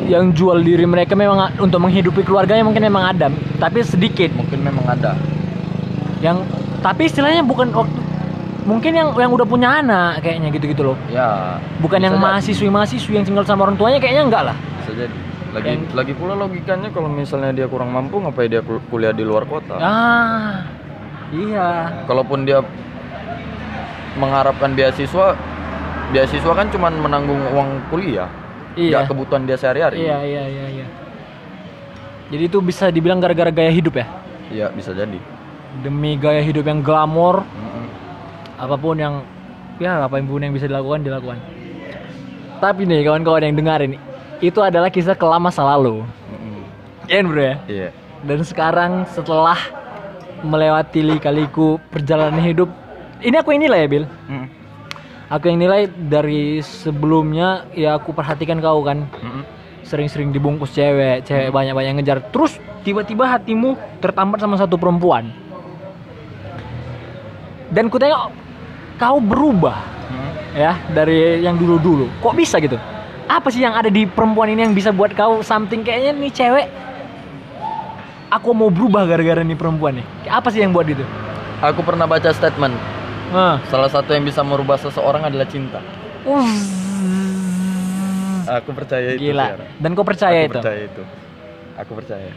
[0.09, 3.29] yang jual diri mereka memang untuk menghidupi keluarganya mungkin memang ada,
[3.61, 4.33] tapi sedikit.
[4.33, 5.13] mungkin memang ada.
[6.25, 6.49] Yang
[6.81, 8.08] tapi istilahnya bukan waktu
[8.69, 10.97] mungkin yang yang udah punya anak kayaknya gitu-gitu loh.
[11.09, 14.57] ya Bukan yang mahasiswi-mahasiswi yang tinggal sama orang tuanya kayaknya enggak lah.
[14.79, 15.17] bisa jadi
[15.49, 19.25] lagi Yang- lagi pula logikanya kalau misalnya dia kurang mampu ngapain dia kul- kuliah di
[19.25, 20.69] luar kota Ah.
[21.29, 22.05] Iya.
[22.05, 22.61] kalaupun dia
[24.15, 25.37] mengharapkan beasiswa
[26.09, 28.29] beasiswa kan cuman menanggung uang kuliah
[28.75, 29.01] Iya.
[29.01, 30.87] nggak kebutuhan dia sehari-hari Iya, iya, iya, iya.
[32.29, 34.07] Jadi itu bisa dibilang gara-gara gaya hidup ya.
[34.49, 35.17] iya bisa jadi
[35.79, 37.68] Demi gaya hidup yang glamor, Mm-mm.
[38.59, 39.23] Apa pun yang
[39.79, 41.39] ya apa pun yang bisa dilakukan dilakukan.
[42.59, 43.93] Tapi nih kawan-kawan yang dengerin
[44.43, 46.03] itu adalah kisah kelam masa lalu.
[47.09, 47.57] Kan, bro ya?
[47.65, 47.89] Iya.
[48.27, 49.57] Dan sekarang setelah
[50.45, 52.69] melewati lika-liku perjalanan hidup
[53.25, 54.05] ini aku yang nilai ya Bil?
[54.07, 54.47] Mm-mm.
[55.27, 59.09] aku yang nilai dari sebelumnya ya aku perhatikan kau kan.
[59.09, 59.43] Mm-mm.
[59.89, 62.21] sering-sering dibungkus cewek cewek banyak-banyak ngejar.
[62.29, 63.73] Terus tiba-tiba hatimu
[64.05, 65.33] tertambat sama satu perempuan.
[67.73, 68.29] Dan ku tengok
[68.99, 70.31] kau berubah Mm.
[70.57, 72.09] ya dari yang dulu-dulu.
[72.19, 72.81] Kok bisa gitu?
[73.29, 76.67] Apa sih yang ada di perempuan ini yang bisa buat kau something kayaknya nih cewek
[78.29, 80.07] aku mau berubah gara-gara nih perempuan nih.
[80.27, 81.05] Apa sih yang buat itu?
[81.59, 82.75] aku pernah baca statement
[83.29, 83.61] Nah.
[83.69, 85.85] salah satu yang bisa merubah seseorang adalah cinta
[88.49, 89.45] aku percaya itu Gila.
[89.53, 89.67] Tiara.
[89.77, 90.59] Dan kau percaya aku itu?
[90.59, 91.03] percaya itu
[91.77, 92.31] aku percaya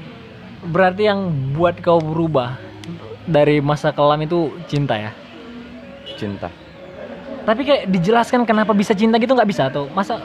[0.62, 1.26] Berarti yang
[1.58, 2.60] buat kau berubah
[3.26, 5.10] dari masa kelam itu cinta ya?
[6.22, 6.48] Cinta
[7.42, 10.22] Tapi kayak dijelaskan kenapa bisa cinta gitu nggak bisa atau masa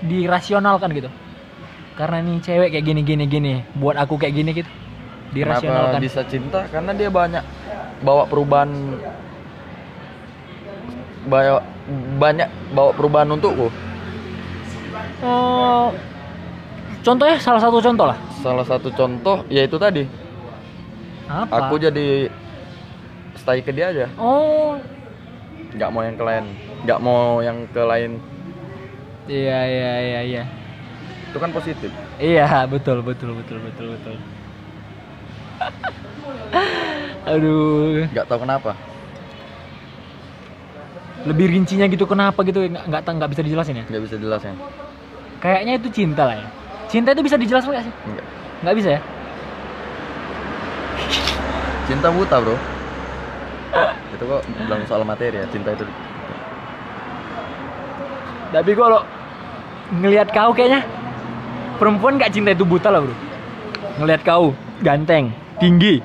[0.00, 1.10] dirasionalkan gitu?
[1.92, 4.70] Karena nih cewek kayak gini gini gini, buat aku kayak gini gitu.
[5.28, 5.98] kenapa Dirasionalkan.
[5.98, 7.42] bisa cinta karena dia banyak
[8.00, 8.70] bawa perubahan
[11.22, 11.60] bawa
[12.16, 13.68] banyak bawa perubahan untukku
[15.20, 15.92] Oh,
[17.00, 18.18] contohnya salah satu contoh lah.
[18.40, 20.08] salah satu contoh yaitu tadi
[21.26, 21.68] Apa?
[21.68, 22.26] aku jadi
[23.36, 24.80] stay ke dia aja Oh,
[25.70, 26.44] nggak mau yang ke lain
[26.84, 28.10] nggak mau yang ke lain
[29.30, 30.42] iya iya iya iya.
[31.30, 34.12] itu kan positif Iya, betul betul betul betul betul.
[37.32, 38.76] Aduh, nggak tahu kenapa
[41.24, 43.84] lebih rincinya gitu kenapa gitu nggak nggak nggak bisa dijelasin ya?
[43.88, 44.56] nggak bisa jelasin
[45.40, 46.48] Kayaknya itu cinta lah ya.
[46.92, 47.94] Cinta itu bisa dijelaskan nggak sih?
[48.12, 48.26] nggak
[48.60, 49.00] Nggak bisa ya?
[51.88, 52.54] cinta buta bro
[54.20, 55.88] itu kok bilang soal materi ya cinta itu
[58.52, 59.00] Tapi kalau
[59.96, 60.84] ngelihat kau kayaknya
[61.80, 63.16] perempuan nggak cinta itu buta lah bro.
[63.96, 64.52] Ngelihat kau
[64.84, 66.04] ganteng, tinggi.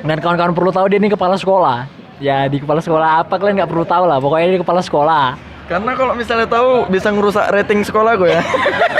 [0.00, 1.84] Dan kawan-kawan perlu tahu dia ini kepala sekolah.
[2.16, 4.22] Ya di kepala sekolah apa kalian nggak perlu tahu lah.
[4.24, 5.26] Pokoknya dia kepala sekolah.
[5.64, 8.44] karena kalau misalnya tahu bisa ngerusak rating sekolah gue ya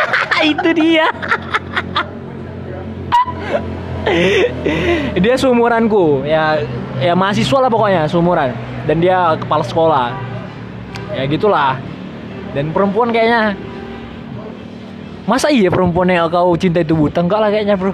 [0.57, 1.13] itu dia.
[5.13, 6.65] dia seumuranku, ya
[7.05, 8.57] ya mahasiswa lah pokoknya seumuran.
[8.89, 10.09] Dan dia kepala sekolah.
[11.13, 11.77] Ya gitulah.
[12.55, 13.59] Dan perempuan kayaknya
[15.25, 17.19] Masa iya perempuan yang kau cinta itu buta?
[17.25, 17.91] Enggak lah kayaknya bro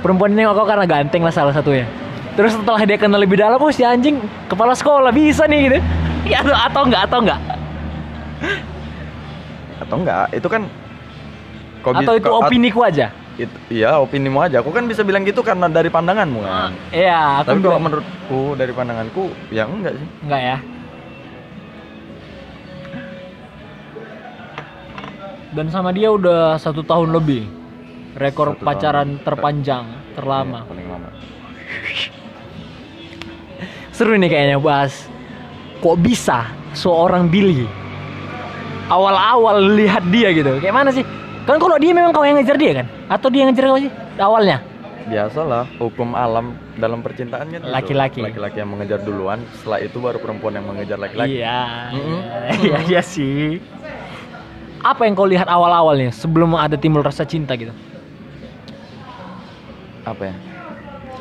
[0.00, 1.84] Perempuan ini kau karena ganteng lah salah satunya
[2.32, 5.78] Terus setelah dia kenal lebih dalam Oh si anjing kepala sekolah bisa nih gitu
[6.32, 7.40] Ya atau, atau enggak atau enggak
[9.74, 10.62] atau enggak itu kan
[11.84, 15.66] Atau itu opini ku aja itu iya opinimu aja aku kan bisa bilang gitu karena
[15.66, 20.58] dari pandanganmu kan Iya, aku tapi kalau menurutku dari pandanganku ya enggak sih enggak ya.
[25.54, 27.46] Dan sama dia udah satu tahun lebih.
[28.14, 28.66] Rekor Satu tahun.
[28.66, 30.62] pacaran terpanjang, terlama.
[30.62, 31.08] Iya, paling lama
[33.94, 35.06] Seru nih kayaknya bahas.
[35.78, 37.66] Kok bisa seorang Billy
[38.86, 40.58] awal-awal lihat dia gitu?
[40.58, 41.06] Kayak mana sih?
[41.44, 42.86] Kan kalau dia memang kau yang ngejar dia kan?
[43.06, 44.58] Atau dia yang ngejar kau sih awalnya?
[45.04, 47.60] biasalah hukum alam dalam percintaan gitu.
[47.68, 48.24] Laki-laki.
[48.24, 52.20] laki-laki yang mengejar duluan setelah itu baru perempuan yang mengejar laki-laki Iya, Mm-mm.
[52.64, 53.60] iya, iya sih.
[54.80, 57.76] Apa yang kau lihat awal-awalnya sebelum ada timbul rasa cinta gitu?
[60.04, 60.36] apa ya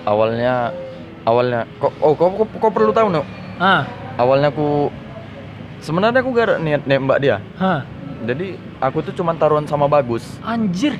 [0.04, 0.54] awalnya
[1.24, 3.24] awalnya kok oh kok, kok, kok perlu tahu no
[3.56, 4.92] Ah, awalnya aku
[5.80, 7.88] sebenarnya aku gak niat nembak dia hah,
[8.24, 8.48] jadi
[8.80, 10.96] aku tuh cuma taruhan sama bagus anjir.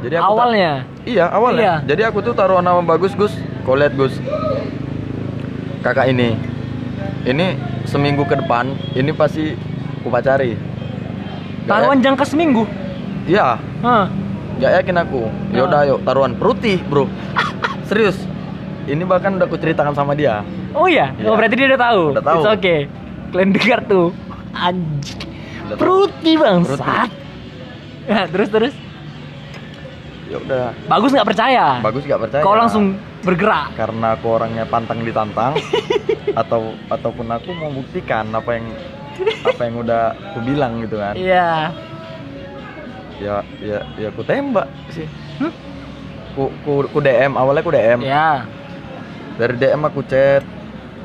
[0.00, 0.72] jadi aku Awalnya.
[1.04, 1.74] iya awalnya Iya.
[1.86, 4.16] jadi aku tuh taruhan sama bagus gus kau lihat gus
[5.80, 6.36] kakak ini
[7.24, 9.52] ini seminggu ke depan ini pasti
[9.98, 10.56] aku pacari
[11.64, 12.68] Taruhan jangka seminggu.
[13.24, 14.04] ya- iya Hah.
[14.54, 15.26] Gak yakin aku.
[15.50, 17.08] Yaudah ayo taruhan putih bro.
[17.88, 18.20] Serius.
[18.84, 20.44] Ini bahkan udah aku ceritakan sama dia.
[20.70, 21.24] Oh iya, Iya.
[21.24, 22.02] oh berarti dia udah tahu.
[22.12, 22.38] Udah tahu.
[22.38, 22.80] It's okay.
[23.32, 24.12] Kalian dengar tuh.
[24.52, 25.24] Anjir.
[25.72, 27.24] Fruity bang, Fruity.
[28.04, 28.74] Ya, terus terus.
[30.28, 30.66] Ya udah.
[30.88, 31.66] Bagus nggak percaya?
[31.84, 32.42] Bagus gak percaya.
[32.44, 33.76] Kau langsung bergerak.
[33.76, 35.56] Karena aku orangnya pantang ditantang.
[36.40, 38.66] atau ataupun aku mau buktikan apa yang
[39.46, 41.14] apa yang udah aku bilang gitu kan.
[41.14, 41.70] Iya.
[43.22, 45.06] Ya ya ya aku tembak sih.
[45.38, 45.52] Hmm?
[46.34, 48.00] Ku, ku, ku DM awalnya ku DM.
[48.02, 48.48] Ya.
[49.38, 50.42] Dari DM aku chat.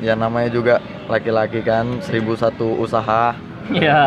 [0.00, 0.80] Ya namanya juga
[1.12, 3.36] laki-laki kan seribu satu usaha.
[3.70, 4.00] Iya.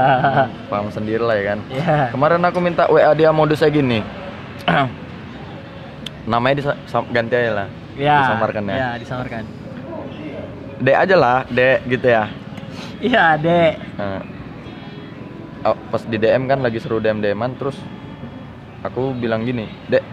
[0.68, 1.60] Paham sendiri lah ya kan.
[1.72, 2.00] Iya.
[2.12, 4.04] Kemarin aku minta WA dia modusnya gini.
[6.32, 6.76] Namanya
[7.12, 7.68] ganti aja lah.
[7.98, 8.18] Iya.
[8.28, 8.76] Disamarkan ya.
[8.76, 9.44] Iya, disamarkan.
[10.84, 12.28] Dek aja lah, Dek gitu ya.
[13.00, 13.74] Iya, Dek.
[13.96, 14.22] Nah,
[15.72, 17.78] oh, pas di DM kan lagi seru DM DMan terus
[18.84, 20.04] aku bilang gini, Dek,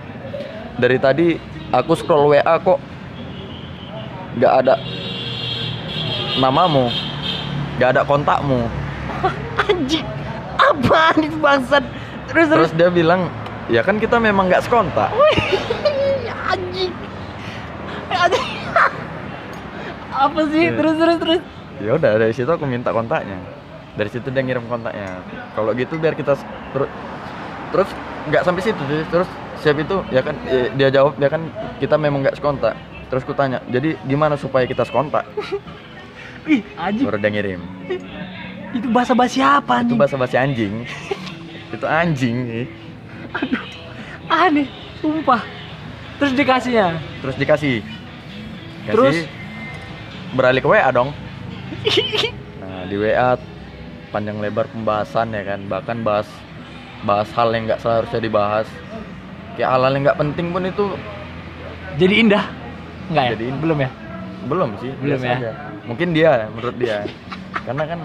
[0.78, 1.26] dari tadi
[1.74, 2.78] aku scroll WA kok
[4.38, 4.74] nggak ada
[6.38, 6.86] namamu,
[7.80, 8.89] nggak ada kontakmu.
[9.61, 10.06] Anjing.
[10.56, 11.85] Apaan itu bangsat?
[12.26, 12.68] Terus terus.
[12.68, 13.26] Terus dia bilang,
[13.66, 15.11] ya kan kita memang nggak sekontak.
[16.46, 16.92] Anjing.
[18.09, 18.48] Anjing.
[20.11, 20.62] Apa sih?
[20.66, 20.76] Iya.
[20.76, 21.40] Terus terus terus.
[21.80, 23.40] ya udah dari situ aku minta kontaknya
[23.90, 26.92] dari situ dia ngirim kontaknya kalau gitu biar kita s- ter-
[27.70, 27.88] terus
[28.28, 29.00] nggak sampai situ sih.
[29.09, 29.24] terus
[29.56, 31.40] siap itu ya kan eh, dia jawab ya kan
[31.80, 32.76] kita memang nggak sekontak
[33.09, 35.24] terus ku tanya jadi gimana supaya kita sekontak
[36.52, 37.09] Ih, anjing.
[37.09, 37.61] baru dia ngirim
[38.70, 39.98] Itu bahasa basi apa itu nih?
[39.98, 40.74] bahasa bahasa anjing
[41.74, 42.66] itu anjing nih.
[44.26, 44.66] Aneh,
[44.98, 45.42] sumpah.
[46.16, 46.87] Terus dikasihnya.
[47.18, 47.80] terus dikasih
[48.83, 49.16] kasih Terus?
[50.30, 51.11] beralih ke WA dong
[52.61, 53.40] nah di WA
[54.11, 56.28] panjang lebar pembahasan ya kan bahkan bahas
[57.02, 58.68] bahas hal yang nggak seharusnya dibahas
[59.54, 60.87] kayak hal-hal yang nggak penting pun itu
[61.96, 62.44] Jadi indah.
[63.09, 63.30] Enggak ya?
[63.35, 63.61] Jadi indah.
[63.61, 63.90] Belum ya?
[64.40, 65.35] belum sih Belum ya?
[65.37, 65.50] aja.
[65.85, 66.96] mungkin dia menurut dia
[67.66, 68.00] karena kan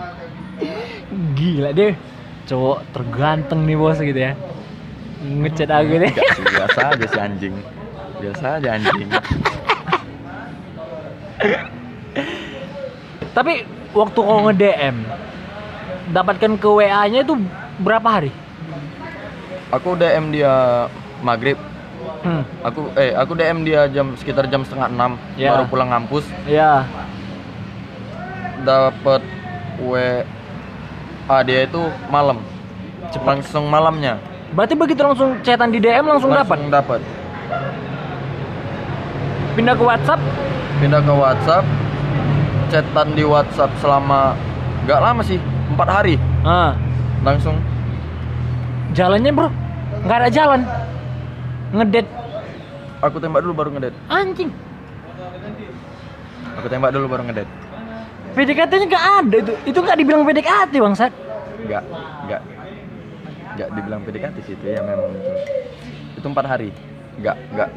[1.34, 1.94] Gila deh.
[2.46, 4.34] Cowok terganteng nih bos gitu ya.
[5.22, 6.12] Ngechat aku deh.
[6.12, 7.56] sih biasa aja si anjing
[8.16, 9.10] biasa aja anjing
[13.32, 13.54] Tapi
[13.92, 14.96] waktu kau nge-DM
[16.08, 17.36] dapatkan ke WA-nya itu
[17.78, 18.32] berapa hari?
[19.68, 20.86] aku DM dia
[21.20, 21.58] maghrib
[22.22, 22.42] Hmm.
[22.62, 25.52] aku eh aku DM dia jam sekitar jam setengah enam Ya.
[25.52, 26.86] baru pulang ngampus Ya.
[28.62, 29.22] dapat
[29.80, 30.22] WA
[31.46, 32.42] dia itu malam.
[33.26, 34.20] Langsung malamnya.
[34.54, 36.58] Berarti begitu langsung chatan di DM langsung, dapat.
[36.70, 37.00] dapat.
[39.56, 40.22] Pindah ke WhatsApp.
[40.84, 41.66] pindah ke WhatsApp.
[42.70, 44.36] Chatan di WhatsApp selama
[44.86, 45.40] nggak lama sih
[45.72, 46.16] empat hari.
[46.44, 46.76] Ah,
[47.24, 47.58] langsung.
[48.96, 49.50] Jalannya bro,
[50.06, 50.62] nggak ada jalan.
[51.76, 52.08] Ngedet
[53.06, 54.50] aku tembak dulu baru ngedet anjing.
[56.58, 57.50] aku tembak dulu baru ngedet
[58.36, 59.36] PDKT-nya nggak ada.
[59.40, 59.54] Itu.
[59.64, 61.12] Itu nggak dibilang PDKT bangsat.
[61.66, 61.84] nggak
[62.30, 62.42] nggak.
[63.56, 65.32] Nggak dibilang PDKT sih itu ya memang itu.
[66.20, 66.70] Itu empat hari.
[67.18, 67.70] Nggak nggak.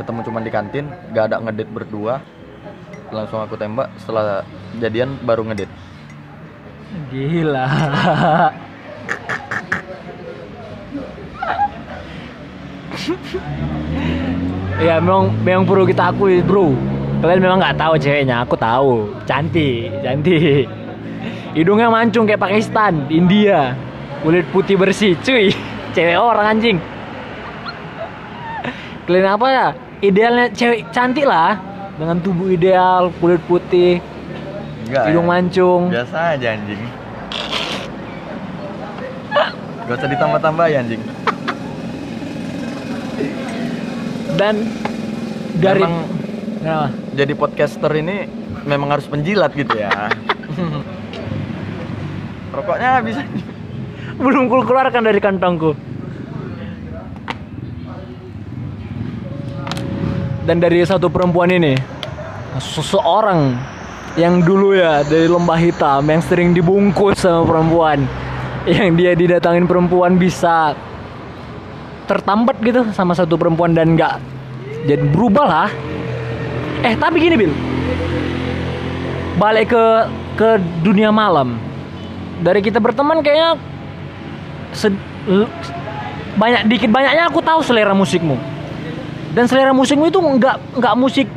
[0.00, 2.24] Ketemu cuma di kantin nggak ada ngedit berdua.
[3.12, 4.46] Langsung aku tembak setelah
[4.78, 5.66] jadian baru ngedit
[7.10, 7.66] Gila.
[14.80, 16.74] ya memang memang perlu kita akui bro
[17.20, 20.64] kalian memang nggak tahu ceweknya aku tahu cantik cantik
[21.52, 23.76] hidungnya mancung kayak Pakistan India
[24.24, 25.52] kulit putih bersih cuy
[25.94, 26.80] cewek orang anjing
[29.10, 29.66] Kalian apa ya?
[30.06, 31.58] Idealnya cewek cantik lah
[31.98, 33.98] dengan tubuh ideal, kulit putih,
[34.86, 35.10] Enggak.
[35.10, 35.30] hidung ya.
[35.34, 35.82] mancung.
[35.90, 36.82] Biasa aja anjing.
[39.90, 41.02] Gak usah ditambah-tambah ya anjing.
[44.38, 44.54] Dan
[45.58, 46.06] dari Memang
[46.62, 46.86] Kenapa?
[47.14, 48.26] Jadi podcaster ini
[48.66, 49.90] memang harus penjilat gitu ya.
[52.56, 53.46] Rokoknya habis anjing.
[54.20, 55.72] belum ku keluarkan dari kantongku.
[60.44, 61.78] Dan dari satu perempuan ini,
[62.58, 63.54] seseorang
[64.18, 68.02] yang dulu ya dari lembah hitam yang sering dibungkus sama perempuan,
[68.66, 70.74] yang dia didatangin perempuan bisa
[72.10, 74.18] tertambat gitu sama satu perempuan dan nggak
[74.90, 75.70] jadi berubah lah.
[76.80, 77.52] Eh tapi gini Bil,
[79.36, 79.84] balik ke
[80.40, 80.48] ke
[80.80, 81.60] dunia malam.
[82.40, 83.60] Dari kita berteman kayaknya
[86.40, 88.38] banyak dikit banyaknya aku tahu selera musikmu
[89.34, 91.28] dan selera musikmu itu nggak nggak musik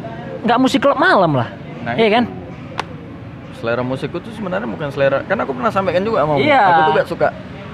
[0.46, 1.50] nggak musik klub malam lah
[1.84, 2.16] Nah, iya itu.
[2.16, 2.24] kan
[3.60, 5.24] Selera musikku tuh sebenarnya bukan selera.
[5.24, 6.36] Kan aku pernah sampaikan juga sama.
[6.36, 6.64] Iya.
[6.68, 7.28] Aku tuh gak suka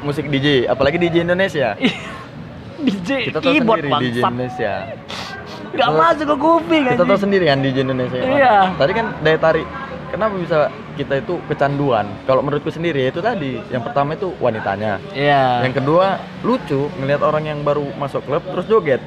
[0.05, 1.73] musik DJ, apalagi DJ Indonesia.
[2.85, 4.73] DJ Kita tahu keyboard sendiri DJ Indonesia.
[5.69, 8.17] Nggak masuk ke kuping Kita tahu sendiri kan DJ Indonesia.
[8.17, 8.31] mana.
[8.31, 8.55] Iya.
[8.73, 9.67] Tadi kan daya tarik.
[10.09, 10.57] Kenapa bisa
[10.95, 12.09] kita itu kecanduan?
[12.25, 13.61] Kalau menurutku sendiri itu tadi.
[13.67, 14.97] Yang pertama itu wanitanya.
[15.11, 16.05] iya Yang kedua
[16.41, 19.01] lucu ngelihat orang yang baru masuk klub terus joget.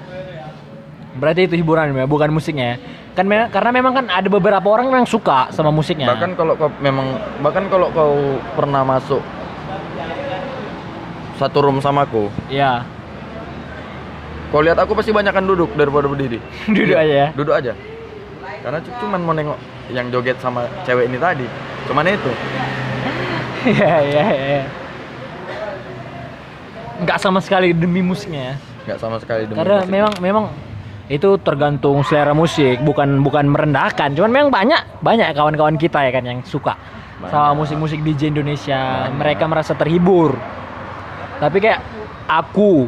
[1.13, 2.77] berarti itu hiburan ya bukan musiknya ya.
[3.13, 6.73] kan me- karena memang kan ada beberapa orang yang suka sama musiknya Bahkan kalau kau
[6.81, 7.05] memang
[7.45, 8.17] bahkan kalau kau
[8.57, 9.21] pernah masuk
[11.37, 12.87] satu room sama aku, iya
[14.53, 16.37] kau lihat aku pasti banyakan duduk daripada berdiri.
[16.71, 17.73] duduk Iya, aja ya Duduk aja.
[18.61, 19.59] Karena cu- cuman mau nengok
[19.91, 21.47] yang joget sama cewek ini tadi.
[21.89, 22.33] Cuman itu.
[23.73, 24.63] iya iya iya
[27.03, 29.91] nggak sama sekali demi musiknya ya nggak sama sekali demi karena musik.
[29.91, 30.45] memang memang
[31.07, 36.23] itu tergantung selera musik bukan bukan merendahkan cuman memang banyak banyak kawan-kawan kita ya kan
[36.23, 36.79] yang suka
[37.23, 39.19] sama musik-musik DJ Indonesia Banyak.
[39.19, 40.35] mereka merasa terhibur
[41.39, 41.83] tapi kayak
[42.27, 42.87] aku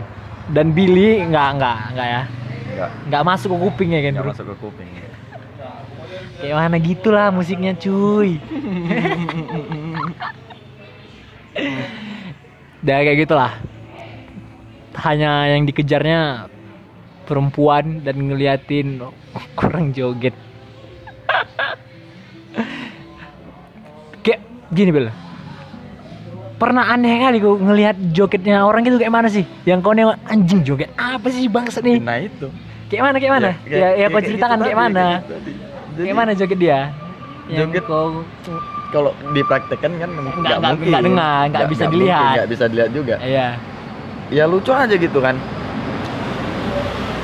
[0.52, 2.22] dan Billy nggak nggak nggak ya?
[2.74, 2.90] Nggak.
[3.08, 4.32] Nggak masuk ke kuping ya kan nggak bro?
[4.34, 4.88] masuk ke kuping.
[6.44, 8.36] kayak mana gitulah musiknya cuy.
[12.84, 13.52] Udah kayak gitulah.
[15.00, 16.52] Hanya yang dikejarnya
[17.24, 19.00] perempuan dan ngeliatin
[19.56, 20.36] kurang joget.
[24.20, 25.23] Kayak gini Bel
[26.64, 30.64] pernah aneh kali gue ngelihat jogetnya orang gitu kayak mana sih yang kau nengok anjing
[30.64, 32.48] joget apa sih bangsa nih Nah itu.
[32.88, 35.52] kayak mana kayak mana ya ya, kau ceritakan gitu kayak mana gitu tadi.
[35.94, 36.78] Jadi, kayak mana joget dia
[37.44, 38.24] yang Joget kau
[38.88, 40.22] Kalau dipraktekkan kan nggak
[40.62, 40.86] mungkin.
[40.86, 42.32] nggak dengar, nggak bisa mungkin, dilihat.
[42.32, 43.14] nggak bisa dilihat juga.
[43.20, 43.48] iya
[44.30, 45.34] Ya lucu aja gitu kan.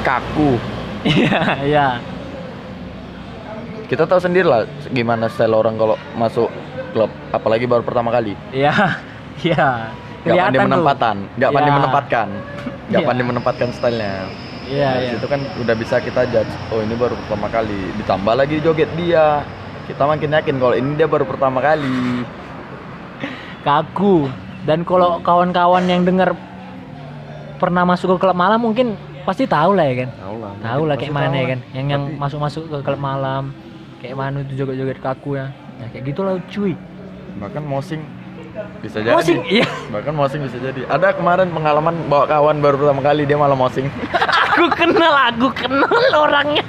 [0.02, 0.58] Kaku.
[1.06, 1.86] iya iya
[3.86, 6.46] Kita tahu sendiri lah gimana style orang kalau masuk
[6.90, 8.34] klub, apalagi baru pertama kali.
[8.50, 8.74] iya
[9.42, 10.68] iya Nggak pandai Kelihatan tuh.
[10.68, 11.78] menempatan, nggak pandai Iya.
[11.78, 12.28] menempatkan,
[12.86, 13.08] nggak Iya.
[13.08, 14.14] pandai menempatkan stylenya.
[14.66, 16.52] iya Nah, iya Itu kan udah bisa kita judge.
[16.68, 17.80] Oh ini baru pertama kali.
[17.96, 19.40] Ditambah lagi joget dia.
[19.82, 22.22] Kita makin yakin kalau ini dia baru pertama kali.
[23.60, 24.24] kaku
[24.62, 26.32] dan kalau kawan-kawan yang dengar
[27.56, 30.52] pernah masuk ke klub malam mungkin pasti tahu lah ya kan Tahu lah.
[30.58, 33.52] tahu lah kayak mana ya kan yang yang Tapi- masuk-masuk ke klub malam
[34.00, 36.72] kayak mana itu joget-joget kaku ya ya kayak gitulah cuy
[37.36, 38.00] Bahkan mosing
[38.80, 39.14] bisa jadi.
[39.14, 39.66] Mosing, iya.
[39.92, 40.86] Bahkan mosing bisa jadi.
[40.88, 43.86] Ada kemarin pengalaman bawa kawan baru pertama kali dia malah mosing.
[44.60, 46.60] aku kenal aku kenal orangnya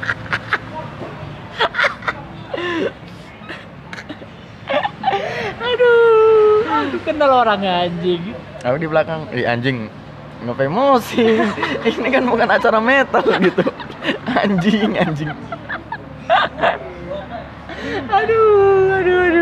[5.62, 8.24] aduh aku kenal orangnya anjing
[8.62, 9.90] Aku di belakang, "Ih anjing,
[10.46, 11.42] ngapain mosing?
[11.82, 13.66] ini kan bukan acara metal gitu."
[14.42, 15.34] Anjing, anjing.
[18.06, 19.41] aduh aduh aduh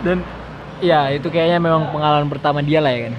[0.00, 0.18] dan
[0.80, 3.14] ya itu kayaknya memang pengalaman pertama dia lah ya kan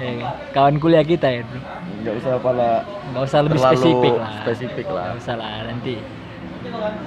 [0.00, 0.30] Ya kan?
[0.50, 1.60] kawan kuliah kita ya bro
[2.02, 2.70] Nggak usah pala
[3.12, 5.02] nggak usah lebih spesifik lah spesifik lah.
[5.04, 5.94] nggak usah lah nanti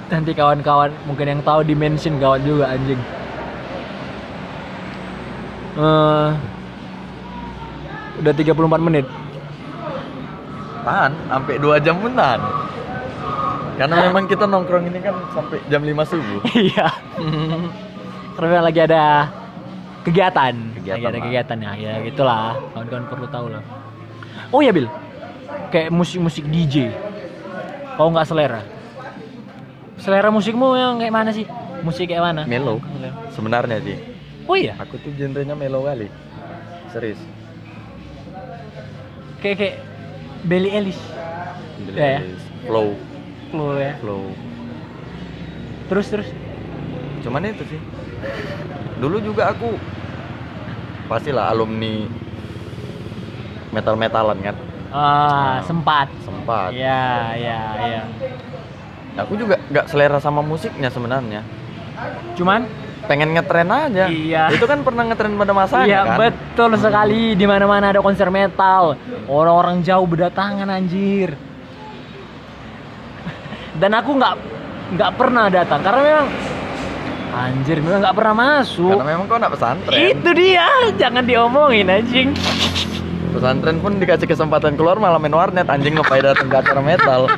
[0.06, 3.00] nanti kawan-kawan mungkin yang tahu dimension kawan juga anjing
[5.76, 6.28] Eh,
[8.16, 9.04] udah 34 menit
[10.80, 12.40] Tahan, sampai 2 jam pun tahan.
[13.76, 16.40] Karena memang kita nongkrong ini kan sampai jam 5 subuh.
[16.56, 16.88] iya
[18.36, 19.02] karena lagi ada
[20.04, 21.24] kegiatan, Kegiatan lagi ada lah.
[21.24, 21.72] kegiatan ya.
[21.74, 22.52] Ya gitulah.
[22.72, 23.62] Kawan-kawan perlu tahu lah.
[24.52, 24.86] Oh ya Bil.
[25.72, 26.94] Kayak musik-musik DJ
[27.96, 28.60] kau nggak selera.
[29.96, 31.48] Selera musikmu yang kayak mana sih?
[31.80, 32.42] Musik kayak mana?
[32.44, 32.76] Mellow.
[33.32, 33.96] Sebenarnya sih,
[34.44, 34.76] oh iya?
[34.76, 36.08] Aku tuh genrenya mellow kali.
[36.92, 37.20] Serius.
[39.40, 39.76] kayak kayak
[40.44, 41.00] Billie Eilish.
[41.80, 42.20] Billie Ya, ya.
[42.24, 42.88] Eilish, Flow.
[43.48, 43.92] Flow ya.
[44.00, 44.24] Flow.
[45.88, 46.28] Terus terus?
[47.20, 47.80] Cuman itu sih
[48.96, 49.76] dulu juga aku
[51.06, 52.08] pastilah alumni
[53.70, 54.56] metal metalan kan.
[54.90, 55.56] Ah Nah.
[55.62, 56.08] sempat.
[56.24, 56.70] sempat.
[56.72, 58.02] Ya ya ya
[59.16, 61.40] aku juga nggak selera sama musiknya sebenarnya.
[62.36, 62.64] Cuman?
[63.06, 64.10] Pengen ngetren aja.
[64.10, 64.50] Iya.
[64.50, 66.16] itu kan pernah ngetren pada masanya Iya kan?
[66.18, 67.38] betul sekali.
[67.38, 68.98] Di mana mana ada konser metal.
[69.30, 71.38] Orang-orang jauh berdatangan anjir.
[73.76, 74.34] Dan aku nggak
[74.98, 75.80] nggak pernah datang.
[75.86, 76.26] Karena memang
[77.36, 78.96] anjir memang nggak pernah masuk.
[78.96, 80.16] Karena memang kau nak pesantren.
[80.16, 80.64] Itu dia
[80.96, 82.32] jangan diomongin anjing.
[83.36, 87.20] Pesantren pun dikasih kesempatan keluar malah main warnet anjing ngapain datang ke acara metal.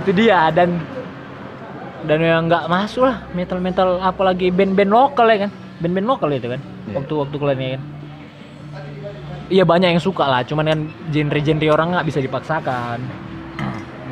[0.00, 0.80] Itu dia dan
[2.08, 5.50] dan memang nggak masuk lah metal metal apalagi band-band lokal ya kan.
[5.80, 6.96] Band-band lokal itu kan Iya.
[6.96, 7.82] waktu waktu kalian ya kan.
[9.50, 13.02] Iya banyak yang suka lah cuman kan genre-genre orang nggak bisa dipaksakan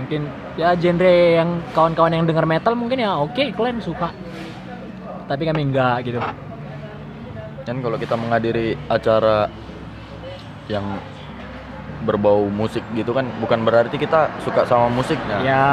[0.09, 0.25] mungkin.
[0.57, 4.09] Ya genre yang kawan-kawan yang dengar metal mungkin ya oke kalian suka.
[5.29, 6.19] Tapi kami enggak gitu.
[7.63, 9.53] Kan kalau kita menghadiri acara
[10.67, 10.97] yang
[11.99, 15.69] berbau musik gitu kan bukan berarti kita suka sama musiknya ya.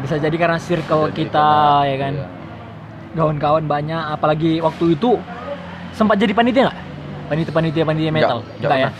[0.00, 2.14] Bisa jadi karena circle Jadi kita karena- ya kan?
[2.14, 2.28] iya.
[3.10, 5.18] kawan-kawan banyak apalagi waktu itu
[5.90, 6.78] sempat jadi panitia nggak?
[7.26, 8.90] Panitia panitia panitia metal Nggak, Nggak ya?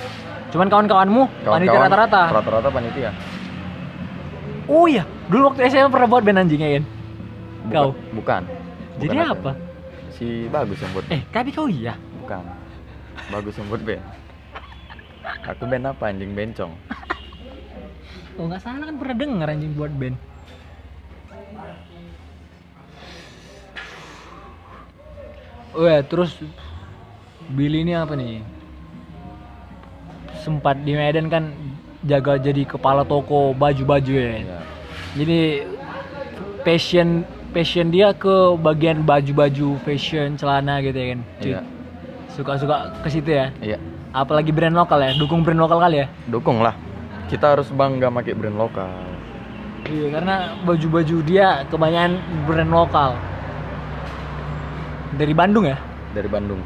[0.50, 2.22] cuman kawan-kawanmu panitia Kawan-kawan rata-rata.
[2.32, 3.10] rata-rata panitia
[4.70, 6.84] oh iya dulu waktu SMA pernah buat band anjing ya kan
[7.60, 7.90] bukan, Kau?
[8.14, 8.42] bukan.
[9.00, 9.34] Jadi Bukan aku.
[9.36, 9.52] apa?
[10.12, 11.94] Si bagus yang buat eh tapi kau iya.
[12.20, 12.42] Bukan.
[13.30, 14.04] Bagus yang buat band.
[15.48, 16.32] Aku band apa anjing?
[16.32, 16.72] Bencong.
[18.36, 20.16] Oh nggak salah kan pernah denger anjing buat band.
[25.70, 26.34] Oh ya, terus
[27.54, 28.42] Billy ini apa nih?
[30.42, 31.54] Sempat di Medan kan
[32.04, 34.40] jaga jadi kepala toko baju-baju ya.
[34.40, 34.58] Iya.
[35.16, 35.40] Jadi
[36.64, 41.20] passion passion dia ke bagian baju-baju, fashion, celana gitu ya kan.
[41.42, 41.50] cuy?
[41.52, 41.60] Iya.
[42.30, 43.50] Suka-suka ke situ ya.
[43.60, 43.78] iya
[44.10, 46.06] Apalagi brand lokal ya, dukung brand lokal kali ya.
[46.26, 46.74] dukung lah
[47.30, 48.90] kita harus bangga pakai brand lokal
[49.80, 53.10] Iya, karena baju-baju dia kebanyakan brand lokal.
[55.16, 55.78] Dari Bandung ya.
[56.10, 56.58] dari Bandung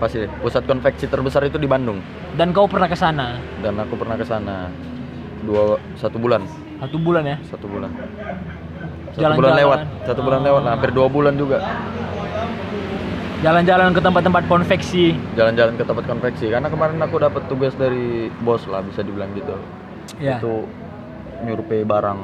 [0.00, 2.00] pasti pusat konveksi terbesar itu di Bandung
[2.32, 4.72] Dan kau pernah ke sana dan aku pernah ke sana
[5.40, 6.42] dua satu bulan
[6.78, 7.36] satu bulan ya.
[7.44, 7.90] satu bulan
[9.10, 9.36] satu Jalan-jalan.
[9.36, 10.46] bulan lewat satu bulan Oh.
[10.46, 11.58] lewat nah, hampir dua bulan juga
[13.40, 15.16] Jalan-jalan ke tempat-tempat konveksi.
[15.32, 19.56] jalan-jalan ke tempat konveksi karena kemarin aku dapat tugas dari bos lah bisa dibilang gitu
[20.16, 20.36] Ya.
[20.36, 20.68] itu
[21.40, 22.20] nyurvei barang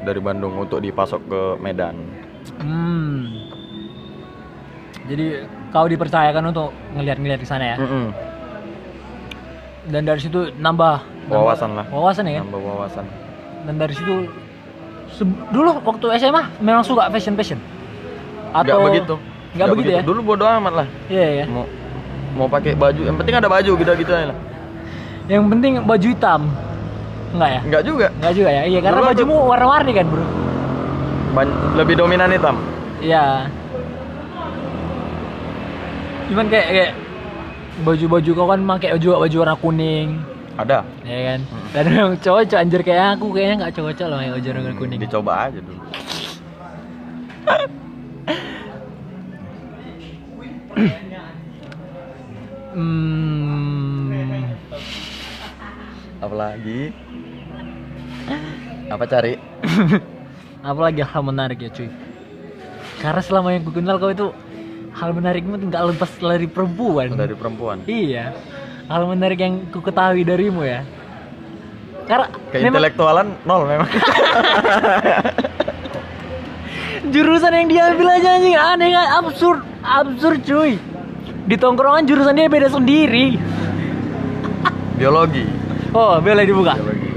[0.00, 1.96] dari Bandung untuk dipasok ke Medan
[2.56, 3.49] Hmm.
[5.10, 7.76] Jadi kau dipercayakan untuk ngeliat-ngeliat ke sana ya.
[7.76, 8.14] Mm-mm.
[9.90, 11.86] Dan dari situ nambah, nambah Wawasan lah.
[11.90, 12.44] Wawasan ya kan?
[12.46, 13.04] nambah wawasan
[13.60, 14.14] Dan dari situ
[15.50, 17.58] dulu waktu SMA memang suka fashion fashion.
[18.52, 19.14] nggak begitu
[19.50, 20.02] Nggak begitu ya?
[20.02, 21.44] dulu bodo amat lah Iya ya.
[21.46, 21.66] mau
[22.32, 24.38] mau pakai baju yang penting ada baju gitu gitu aja lah
[25.26, 26.40] Yang penting baju hitam.
[27.30, 27.60] Enggak ya?
[27.64, 28.62] nggak juga Enggak juga ya?
[28.64, 30.24] Iya, karena bajumu warna-warni kan, Bro.
[31.32, 32.56] Ban- lebih dominan hitam
[33.00, 33.50] Iya.
[36.30, 36.92] Cuman kayak kayak
[37.82, 40.08] baju-baju kau kan pakai baju baju warna kuning,
[40.54, 41.40] ada ya kan?
[41.74, 44.98] Dan yang cowok anjir kayak aku kayaknya nggak cocok loh pakai baju warna kuning.
[45.02, 45.82] dicoba aja dulu
[52.70, 54.14] Hmm.
[56.22, 56.94] apalagi
[58.86, 59.34] apa cari
[60.60, 61.88] Apalagi hal menarik ya, cuy.
[63.00, 64.28] Karena selama yang gue kenal kau itu
[65.00, 67.16] hal menarikmu tuh nggak lepas dari perempuan.
[67.16, 67.80] dari perempuan.
[67.88, 68.36] Iya.
[68.84, 70.84] Hal menarik yang ku ketahui darimu ya.
[72.04, 73.88] Karena memang keintelektualan nol memang.
[77.14, 78.54] Jurusan yang dia ambil aja anjing.
[78.54, 79.64] Aneh kan absurd.
[79.80, 80.76] Absurd cuy.
[81.48, 83.40] Di tongkrongan jurusan dia beda sendiri.
[85.00, 85.48] Biologi.
[85.96, 86.76] Oh boleh dibuka.
[86.76, 87.10] Biologi.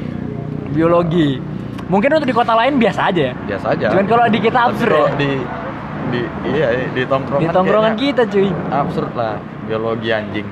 [0.71, 1.29] Biologi.
[1.91, 3.91] Mungkin untuk di kota lain biasa aja biasa aja.
[3.91, 5.19] Cuman kalau di kita Tapi absurd kalau ya.
[5.19, 5.31] di
[6.11, 6.21] di
[6.55, 8.49] iya di tongkrongan di tongkrongan kita cuy.
[8.71, 10.47] Absurd lah biologi anjing.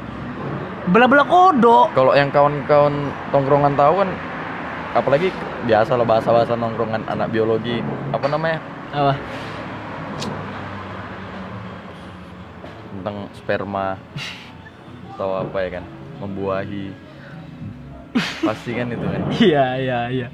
[0.92, 4.10] Belah kodok kalau yang kawan-kawan tongkrongan tahu kan
[4.92, 5.32] apalagi
[5.66, 7.80] biasa lah bahasa-bahasa nongkrongan anak biologi.
[8.12, 8.60] Apa namanya?
[8.92, 9.14] Apa?
[12.96, 13.98] Tentang sperma.
[15.16, 15.86] Atau apa ya kan?
[16.22, 16.94] Membuahi.
[18.44, 19.22] Pasti kan itu kan?
[19.40, 20.28] Iya iya iya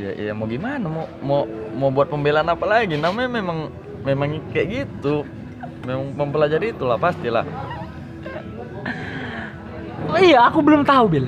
[0.00, 0.86] ya ya mau gimana?
[0.88, 1.40] Mau mau
[1.76, 2.96] mau buat pembelaan apa lagi?
[2.96, 3.58] Namanya memang
[4.02, 5.28] memang kayak gitu.
[5.84, 7.44] Memang mempelajari itulah pastilah.
[10.16, 11.26] Iya aku belum tahu Bil.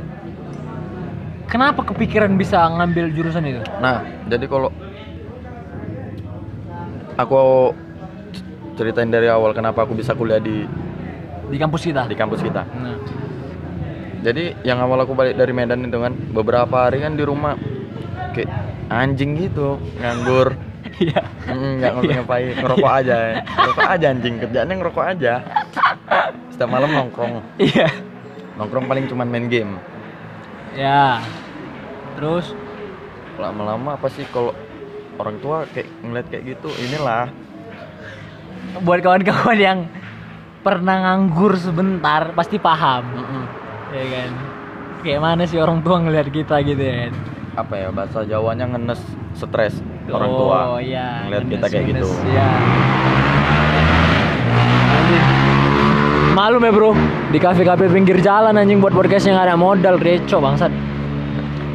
[1.47, 3.61] Kenapa kepikiran bisa ngambil jurusan itu?
[3.77, 4.73] Nah, jadi kalau
[7.21, 7.37] aku
[8.81, 10.65] ceritain dari awal kenapa aku bisa kuliah di
[11.53, 12.09] di kampus kita?
[12.09, 12.65] di kampus kita.
[12.65, 12.97] nah.
[14.23, 17.59] Jadi yang awal aku balik dari Medan itu kan beberapa hari kan di rumah
[18.33, 18.51] kayak
[18.89, 20.57] anjing gitu, nganggur,
[21.01, 21.23] iya.
[21.49, 25.35] Mm, nggak ngapa-ngapain, ngerokok aja, ngerokok aja anjing kerjaannya ngerokok aja.
[26.53, 27.89] Setiap malam nongkrong, iya.
[28.61, 29.81] Nongkrong paling cuman main game.
[30.77, 31.21] ya.
[32.17, 32.53] Terus?
[33.41, 34.53] Lama-lama apa sih kalau
[35.17, 37.33] orang tua kayak ngeliat kayak gitu, inilah.
[38.85, 39.79] Buat kawan-kawan yang
[40.61, 43.05] pernah nganggur sebentar pasti paham.
[43.09, 43.45] Mm-mm.
[43.93, 44.31] ya kan?
[45.03, 49.01] Kayak mana sih orang tua ngeliat kita gitu ya kan apa ya bahasa Jawanya ngenes
[49.33, 49.77] stres
[50.09, 52.09] orang Oh, tua iya, ngeliat kita kayak gitu.
[52.09, 52.49] ngenes,
[55.07, 55.27] iya.
[56.33, 56.91] Malum ya bro.
[57.29, 60.73] Di kafe-kafe pinggir jalan anjing buat podcast yang ada modal reco bangsat.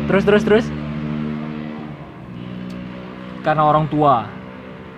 [0.08, 0.66] Terus terus terus.
[3.42, 4.26] Karena orang tua.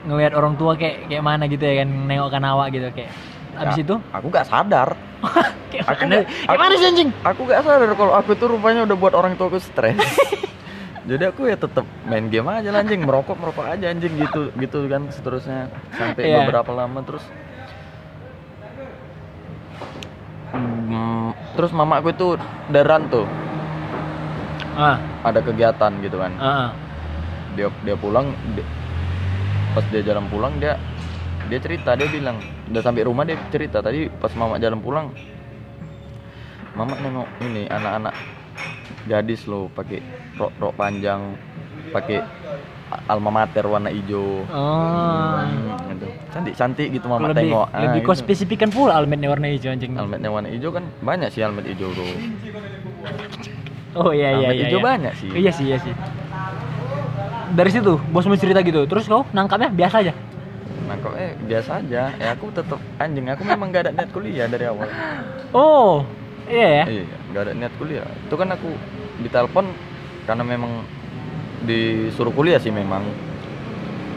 [0.08, 1.90] Ngelihat orang tua kayak kayak mana gitu ya kan?
[2.08, 3.12] Nengok awak gitu kayak.
[3.60, 3.96] Abis Ya, itu?
[4.10, 4.96] aku gak sadar.
[5.70, 7.10] Kayak Aku kayak aku- mana sih anjing?
[7.22, 10.00] aku gak sadar kalau aku tuh rupanya udah buat orang tua aku stres
[11.08, 13.04] jadi aku ya tetap main game aja lah, anjing.
[13.08, 15.72] Merokok merokok aja anjing gitu gitu kan seterusnya.
[15.96, 16.44] Sampai Iya.
[16.44, 17.24] beberapa lama terus
[20.50, 22.28] Hmm, terus mama aku itu
[22.74, 23.30] daran tuh.
[24.74, 26.34] Ah, ada kegiatan gitu kan.
[26.42, 26.74] Ah,
[27.54, 28.66] dia dia pulang di-
[29.78, 30.74] pas dia jalan pulang dia
[31.46, 33.86] dia cerita dia bilang udah sampai rumah dia cerita.
[33.86, 35.14] Tadi pas mama jalan pulang
[36.74, 38.14] mama nengok ini anak-anak
[39.06, 40.00] gadis lo pakai
[40.36, 41.36] rok rok panjang
[41.90, 42.22] pakai
[43.06, 46.08] alma mater warna hijau Oh Hmm, gitu.
[46.30, 48.22] cantik cantik gitu mama lebih, tengok Ah, lebih kau gitu.
[48.26, 52.10] spesifikan pula almetnya warna hijau anjing almetnya warna hijau kan banyak sih almet hijau tuh
[53.98, 54.64] Oh iya iya almet iya.
[54.70, 54.86] hijau iya.
[54.86, 55.94] banyak sih Iya sih iya sih.
[57.50, 60.14] Dari situ bosmu cerita gitu, terus kau nangkapnya biasa aja.
[61.20, 64.88] eh biasa aja ya aku tetap anjing aku memang gak ada niat kuliah dari awal
[65.54, 66.02] Oh
[66.50, 66.84] iya ya.
[66.90, 68.08] Iya, nggak ada niat kuliah.
[68.26, 68.70] Itu kan aku
[69.22, 69.66] ditelepon
[70.26, 70.84] karena memang
[71.64, 73.06] disuruh kuliah sih memang.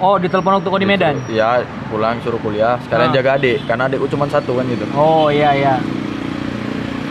[0.03, 1.20] Oh ditelepon waktu kau di Medan.
[1.30, 2.80] Iya, pulang suruh kuliah.
[2.83, 3.14] Sekalian Ah.
[3.14, 4.83] jaga adik, karena adikku cuma satu kan gitu.
[4.99, 5.74] Oh iya iya.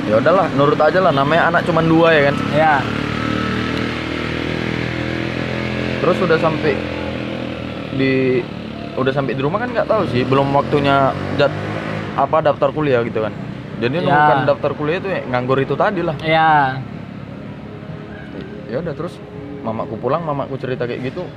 [0.10, 1.14] Ya udahlah, nurut aja lah.
[1.14, 2.36] Namanya anak cuma dua ya kan.
[2.52, 2.74] Ya.
[6.02, 6.74] Terus udah sampai
[7.96, 8.42] di
[8.98, 11.54] udah sampai di rumah kan nggak tahu sih, belum waktunya dat
[12.18, 13.32] apa daftar kuliah gitu kan.
[13.82, 14.04] Jadi Ya.
[14.04, 16.16] nunggukan daftar kuliah itu ya, nganggur itu tadi lah.
[16.22, 16.78] Ya.
[18.66, 19.20] ya udah terus
[19.62, 21.28] mamaku pulang mamaku cerita kayak gitu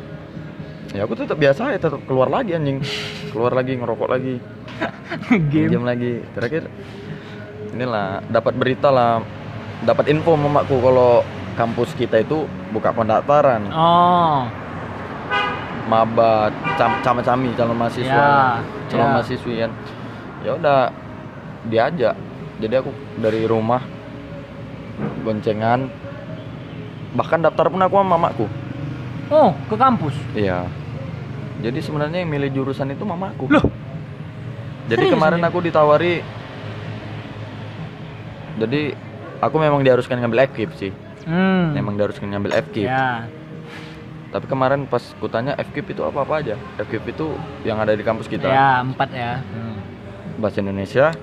[0.92, 2.78] ya aku tetap biasa ya tetap keluar lagi anjing
[3.28, 4.38] keluar lagi ngerokok lagi
[5.50, 5.66] Game.
[5.68, 6.70] jam lagi terakhir
[7.68, 9.18] inilah dapat berita lah
[9.82, 14.46] dapat info mamaku kalau kampus kita itu buka pendaftaran Oh.
[15.84, 19.12] maba cam cama cami calon mahasiswa Ya, calon ya.
[19.12, 19.70] mahasiswi kan
[20.40, 20.78] ya udah
[21.66, 22.14] diajak
[22.64, 22.90] jadi aku
[23.20, 23.84] dari rumah
[25.20, 25.92] goncengan
[27.12, 28.46] bahkan daftar pun aku sama mamaku
[29.32, 30.14] Oh ke kampus.
[30.36, 30.68] Iya.
[31.64, 33.48] Jadi sebenarnya yang milih jurusan itu mamaku.
[33.48, 33.64] Loh?
[34.90, 35.48] Jadi Serius kemarin nih?
[35.48, 36.14] aku ditawari
[38.60, 38.94] Jadi
[39.40, 40.92] aku memang diharuskan ngambil FKIP sih.
[41.24, 41.72] Hmm.
[41.72, 42.86] Memang diharuskan ngambil FKIP.
[42.86, 43.26] Ya.
[44.30, 46.54] Tapi kemarin pas kutanya FKIP itu apa-apa aja.
[46.78, 47.34] FKIP itu
[47.66, 48.46] yang ada di kampus kita.
[48.46, 49.40] Ya empat ya.
[49.40, 49.78] Hmm.
[50.38, 51.14] Bahasa Indonesia,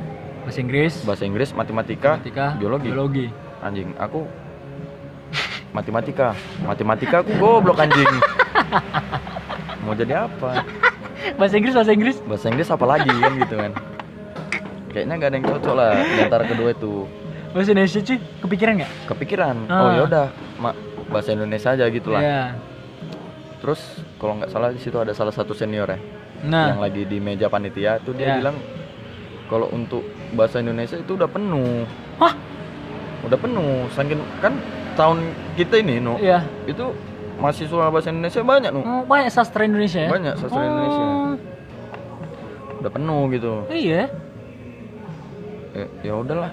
[0.41, 0.93] Bahasa Inggris.
[1.03, 2.45] bahasa Inggris, matematika, Matematika.
[2.57, 2.87] biologi.
[2.87, 3.25] Biologi.
[3.61, 4.25] Anjing, aku
[5.75, 6.33] matematika.
[6.61, 8.09] Matematika aku goblok anjing.
[9.83, 10.65] Mau jadi apa?
[11.37, 12.17] Bahasa Inggris bahasa Inggris.
[12.21, 13.71] bahasa Inggris apa lagi kan gitu kan
[14.91, 16.93] kayaknya gak ada yang cocok lah antara kedua itu
[17.51, 18.17] Bahasa Indonesia cuy.
[18.41, 18.91] Kepikiran nggak?
[19.07, 19.79] kepikiran Ah.
[19.79, 20.25] oh ya udah
[20.57, 20.75] mak
[21.07, 22.41] bahasa Indonesia aja gitu lah Ya.
[23.57, 23.79] terus
[24.17, 25.99] kalau nggak salah di situ ada salah satu senior ya
[26.43, 26.73] Nah.
[26.73, 28.35] yang lagi di meja panitia tuh dia Ya.
[28.41, 28.57] bilang
[29.45, 30.01] kalau untuk
[30.31, 31.83] bahasa Indonesia itu udah penuh
[32.17, 32.33] Hah?
[33.21, 34.53] udah penuh saking kan
[34.93, 35.17] tahun
[35.55, 36.41] kita ini no Iya.
[36.65, 36.91] itu
[37.37, 40.09] mahasiswa bahasa Indonesia banyak no Oh, banyak sastra Indonesia ya?
[40.09, 41.03] Banyak sastra Oh, Indonesia.
[42.79, 44.01] udah penuh gitu Iya.
[45.71, 46.51] ya, ya udahlah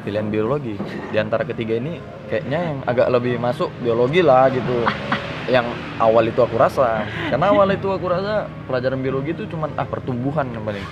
[0.00, 0.74] pilihan biologi
[1.08, 4.84] di antara ketiga ini kayaknya yang agak lebih masuk biologi lah gitu
[5.54, 5.66] yang
[5.96, 10.48] awal itu aku rasa karena awal itu aku rasa pelajaran biologi itu cuman ah pertumbuhan
[10.48, 10.84] yang paling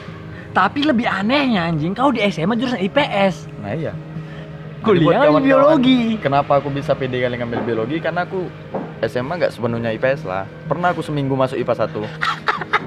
[0.59, 3.47] Tapi lebih anehnya anjing, kau di SMA jurusan IPS.
[3.63, 3.95] nah iya
[4.83, 6.19] Kuliah kawan-kawan, biologi.
[6.19, 8.51] kenapa aku bisa pede kali ngambil biologi karena aku
[9.07, 11.99] SMA nggak sepenuhnya IPS lah pernah aku seminggu masuk IPA 1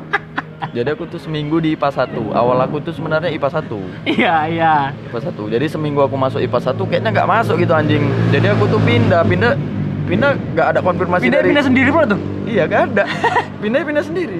[0.76, 2.32] Jadi aku tuh seminggu di IPA 1.
[2.32, 4.07] Awal aku tuh sebenarnya IPA 1.
[4.07, 4.76] Iya, iya.
[5.11, 5.51] IPA 1.
[5.51, 8.07] Jadi seminggu aku masuk IPA 1 kayaknya nggak masuk gitu anjing.
[8.32, 9.59] Jadi aku tuh pindah, pindah
[10.07, 12.19] pindah nggak ada konfirmasih dari Pindah-pindah sendiri pula tuh.
[12.47, 13.03] Iya, nggak ada.
[13.63, 14.39] Pindah pindah sendiri.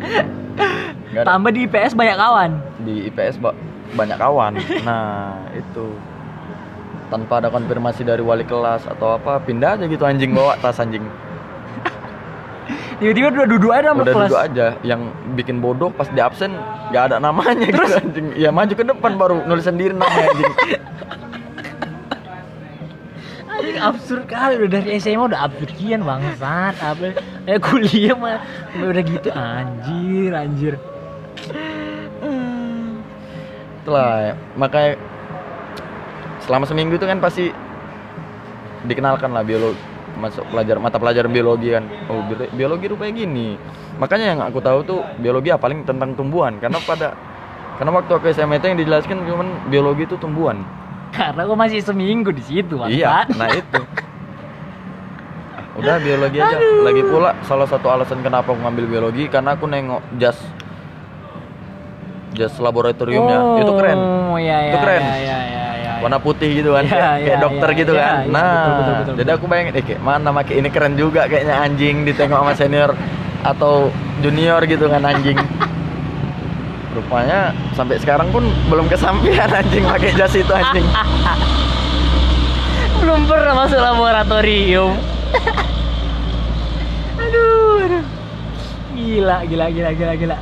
[1.18, 1.30] Nggak ada.
[1.34, 2.50] Tambah di IPS banyak kawan.
[2.78, 3.58] Di IPS ba-
[3.90, 4.52] banyak kawan.
[4.86, 5.86] Nah, itu.
[7.08, 11.02] Tanpa ada konfirmasi dari wali kelas atau apa, pindah aja gitu anjing bawa tas anjing.
[13.00, 14.28] Tiba-tiba udah duduk aja sama Udah kelas.
[14.28, 14.66] duduk aja.
[14.84, 15.00] Yang
[15.34, 16.54] bikin bodoh pas di absen
[16.88, 18.26] nggak ada namanya gitu anjing.
[18.36, 20.52] Ya maju ke depan baru nulis sendiri namanya anjing.
[23.48, 26.78] Anjing absurd kali udah dari SMA udah absurd kian bangsat.
[26.78, 28.38] Apa eh kuliah mah
[28.76, 30.74] udah gitu anjir, anjir.
[33.84, 35.00] Itulah makanya
[36.44, 37.52] selama seminggu itu kan pasti
[38.84, 39.80] dikenalkan lah biologi
[40.18, 41.86] masuk pelajar mata pelajaran biologi kan.
[42.10, 43.54] Oh bi- biologi rupanya gini.
[44.02, 46.58] Makanya yang aku tahu tuh biologi ya paling tentang tumbuhan.
[46.58, 47.14] Karena pada
[47.78, 50.66] karena waktu aku SMA itu yang dijelaskan cuman biologi itu tumbuhan.
[51.14, 53.80] Karena gua masih seminggu di situ, iya nah itu.
[55.56, 56.58] Ah, udah biologi aja.
[56.58, 60.36] Lagi pula salah satu alasan kenapa aku ngambil biologi karena aku nengok jas
[62.36, 63.98] jas laboratoriumnya itu keren
[64.28, 65.00] Oh, iya, iya, Itu keren.
[65.02, 65.92] Iya, iya, iya, iya.
[66.04, 68.48] warna putih gitu kan Iya, kayak, iya, kayak dokter iya, gitu iya, kan iya, nah
[68.52, 71.96] betul, betul, betul, jadi aku bayangin eh kayak mana make ini keren juga kayaknya anjing
[72.06, 72.90] ditengok sama senior
[73.42, 73.88] atau
[74.20, 75.38] junior gitu kan anjing
[76.96, 80.86] rupanya sampai sekarang pun belum kesampaian anjing pakai jas itu anjing
[82.98, 84.90] Belum pernah masuk laboratorium.
[87.22, 88.04] aduh, aduh.
[88.92, 90.36] Gila, gila, gila, gila, gila.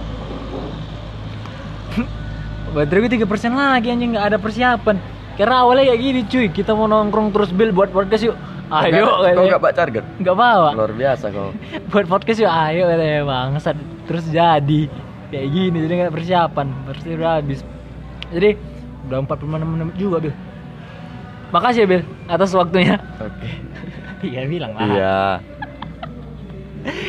[2.77, 4.13] Baterai gue 3% lagi anjing.
[4.13, 4.97] Nggak ada persiapan.
[5.41, 8.37] Karena awalnya kayak gini cuy, kita mau nongkrong terus bil buat podcast yuk.
[8.67, 9.55] Ayo, kau katanya.
[9.55, 10.75] gak baca charger nggak bawa.
[10.75, 11.55] luar biasa kau
[11.95, 13.77] buat podcast yuk ayo katanya bangsat.
[14.05, 14.81] Terus jadi.
[15.33, 16.67] Kayak gini jadi nggak persiapan.
[16.85, 17.61] Pasti udah habis.
[18.29, 18.51] Jadi
[19.09, 20.35] udah 46 menit juga Bil.
[21.55, 23.01] Makasih ya Bil atas waktunya.
[23.23, 23.49] Oke.
[24.25, 24.81] Iya bilang lah.
[24.89, 25.21] Iya.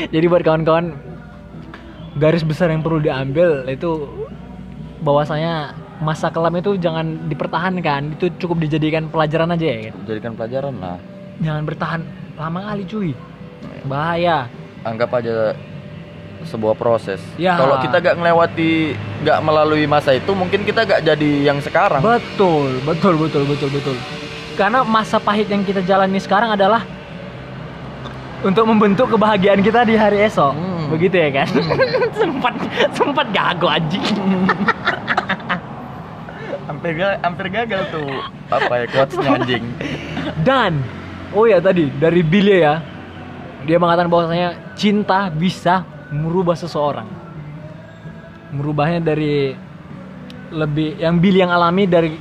[0.14, 0.92] Jadi buat kawan-kawan
[2.20, 4.06] garis besar yang perlu diambil itu
[4.98, 10.74] bahwasanya masa kelam itu jangan dipertahankan itu cukup dijadikan pelajaran aja ya kan jadikan pelajaran
[10.78, 10.98] lah
[11.38, 12.02] jangan bertahan
[12.38, 13.10] lama kali cuy
[13.84, 14.46] bahaya
[14.82, 15.58] anggap aja
[16.46, 17.58] sebuah proses Ya.
[17.58, 18.94] kalau kita gak ngelewati
[19.26, 23.98] gak melalui masa itu mungkin kita gak jadi yang sekarang Betul, betul, betul, betul, betul.
[24.54, 26.82] Karena masa pahit yang kita jalani sekarang adalah
[28.42, 30.54] untuk membentuk kebahagiaan kita di hari esok.
[30.54, 30.77] Hmm.
[30.88, 31.48] Begitu ya kan?
[32.22, 32.54] sempat
[32.96, 34.06] sempat gagal anjing.
[36.68, 38.08] hampir ga- hampir gagal tuh
[38.52, 39.64] apa ya quotesnya anjing
[40.44, 40.84] Dan
[41.32, 42.80] oh ya tadi dari Billy ya.
[43.68, 47.08] Dia mengatakan bahwasanya cinta bisa merubah seseorang.
[48.56, 49.52] Merubahnya dari
[50.48, 52.16] lebih yang Billy yang alami dari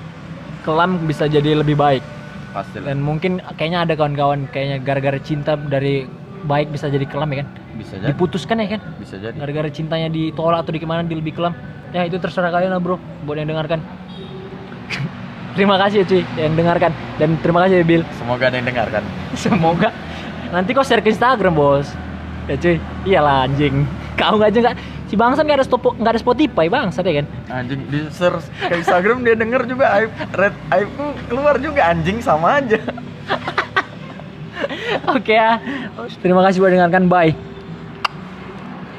[0.66, 2.02] kelam bisa jadi lebih baik.
[2.50, 6.08] pasti lah dan mungkin kayaknya ada kawan-kawan kayaknya gara-gara cinta dari
[6.46, 7.48] baik bisa jadi kelam ya kan?
[7.76, 8.08] Bisa jadi.
[8.14, 8.80] Diputuskan ya kan?
[9.02, 9.36] Bisa jadi.
[9.36, 11.52] Gara-gara cintanya ditolak atau di ke mana di lebih kelam.
[11.90, 12.96] Ya itu terserah kalian lah bro.
[13.26, 13.82] Buat yang dengarkan.
[15.58, 16.92] Terima kasih ya cuy yang dengarkan.
[17.18, 19.02] Dan terima kasih ya Bill semoga ada yang dengarkan.
[19.44, 19.88] Semoga.
[20.52, 21.88] Nanti kau share ke Instagram bos.
[22.46, 22.76] Ya cuy.
[23.08, 23.88] Iyalah anjing.
[24.20, 24.76] Kau nggak aja nggak
[25.12, 27.26] si bangsa nggak ada stop nggak ada Spotify bangsa ya kan?
[27.52, 30.12] Anjing di search ke Instagram dia denger juga aib.
[30.32, 32.80] Red aibku keluar juga anjing sama aja
[35.16, 35.58] oke ya.
[36.22, 37.10] Terima kasih buat dengarkan.
[37.10, 37.55] Bye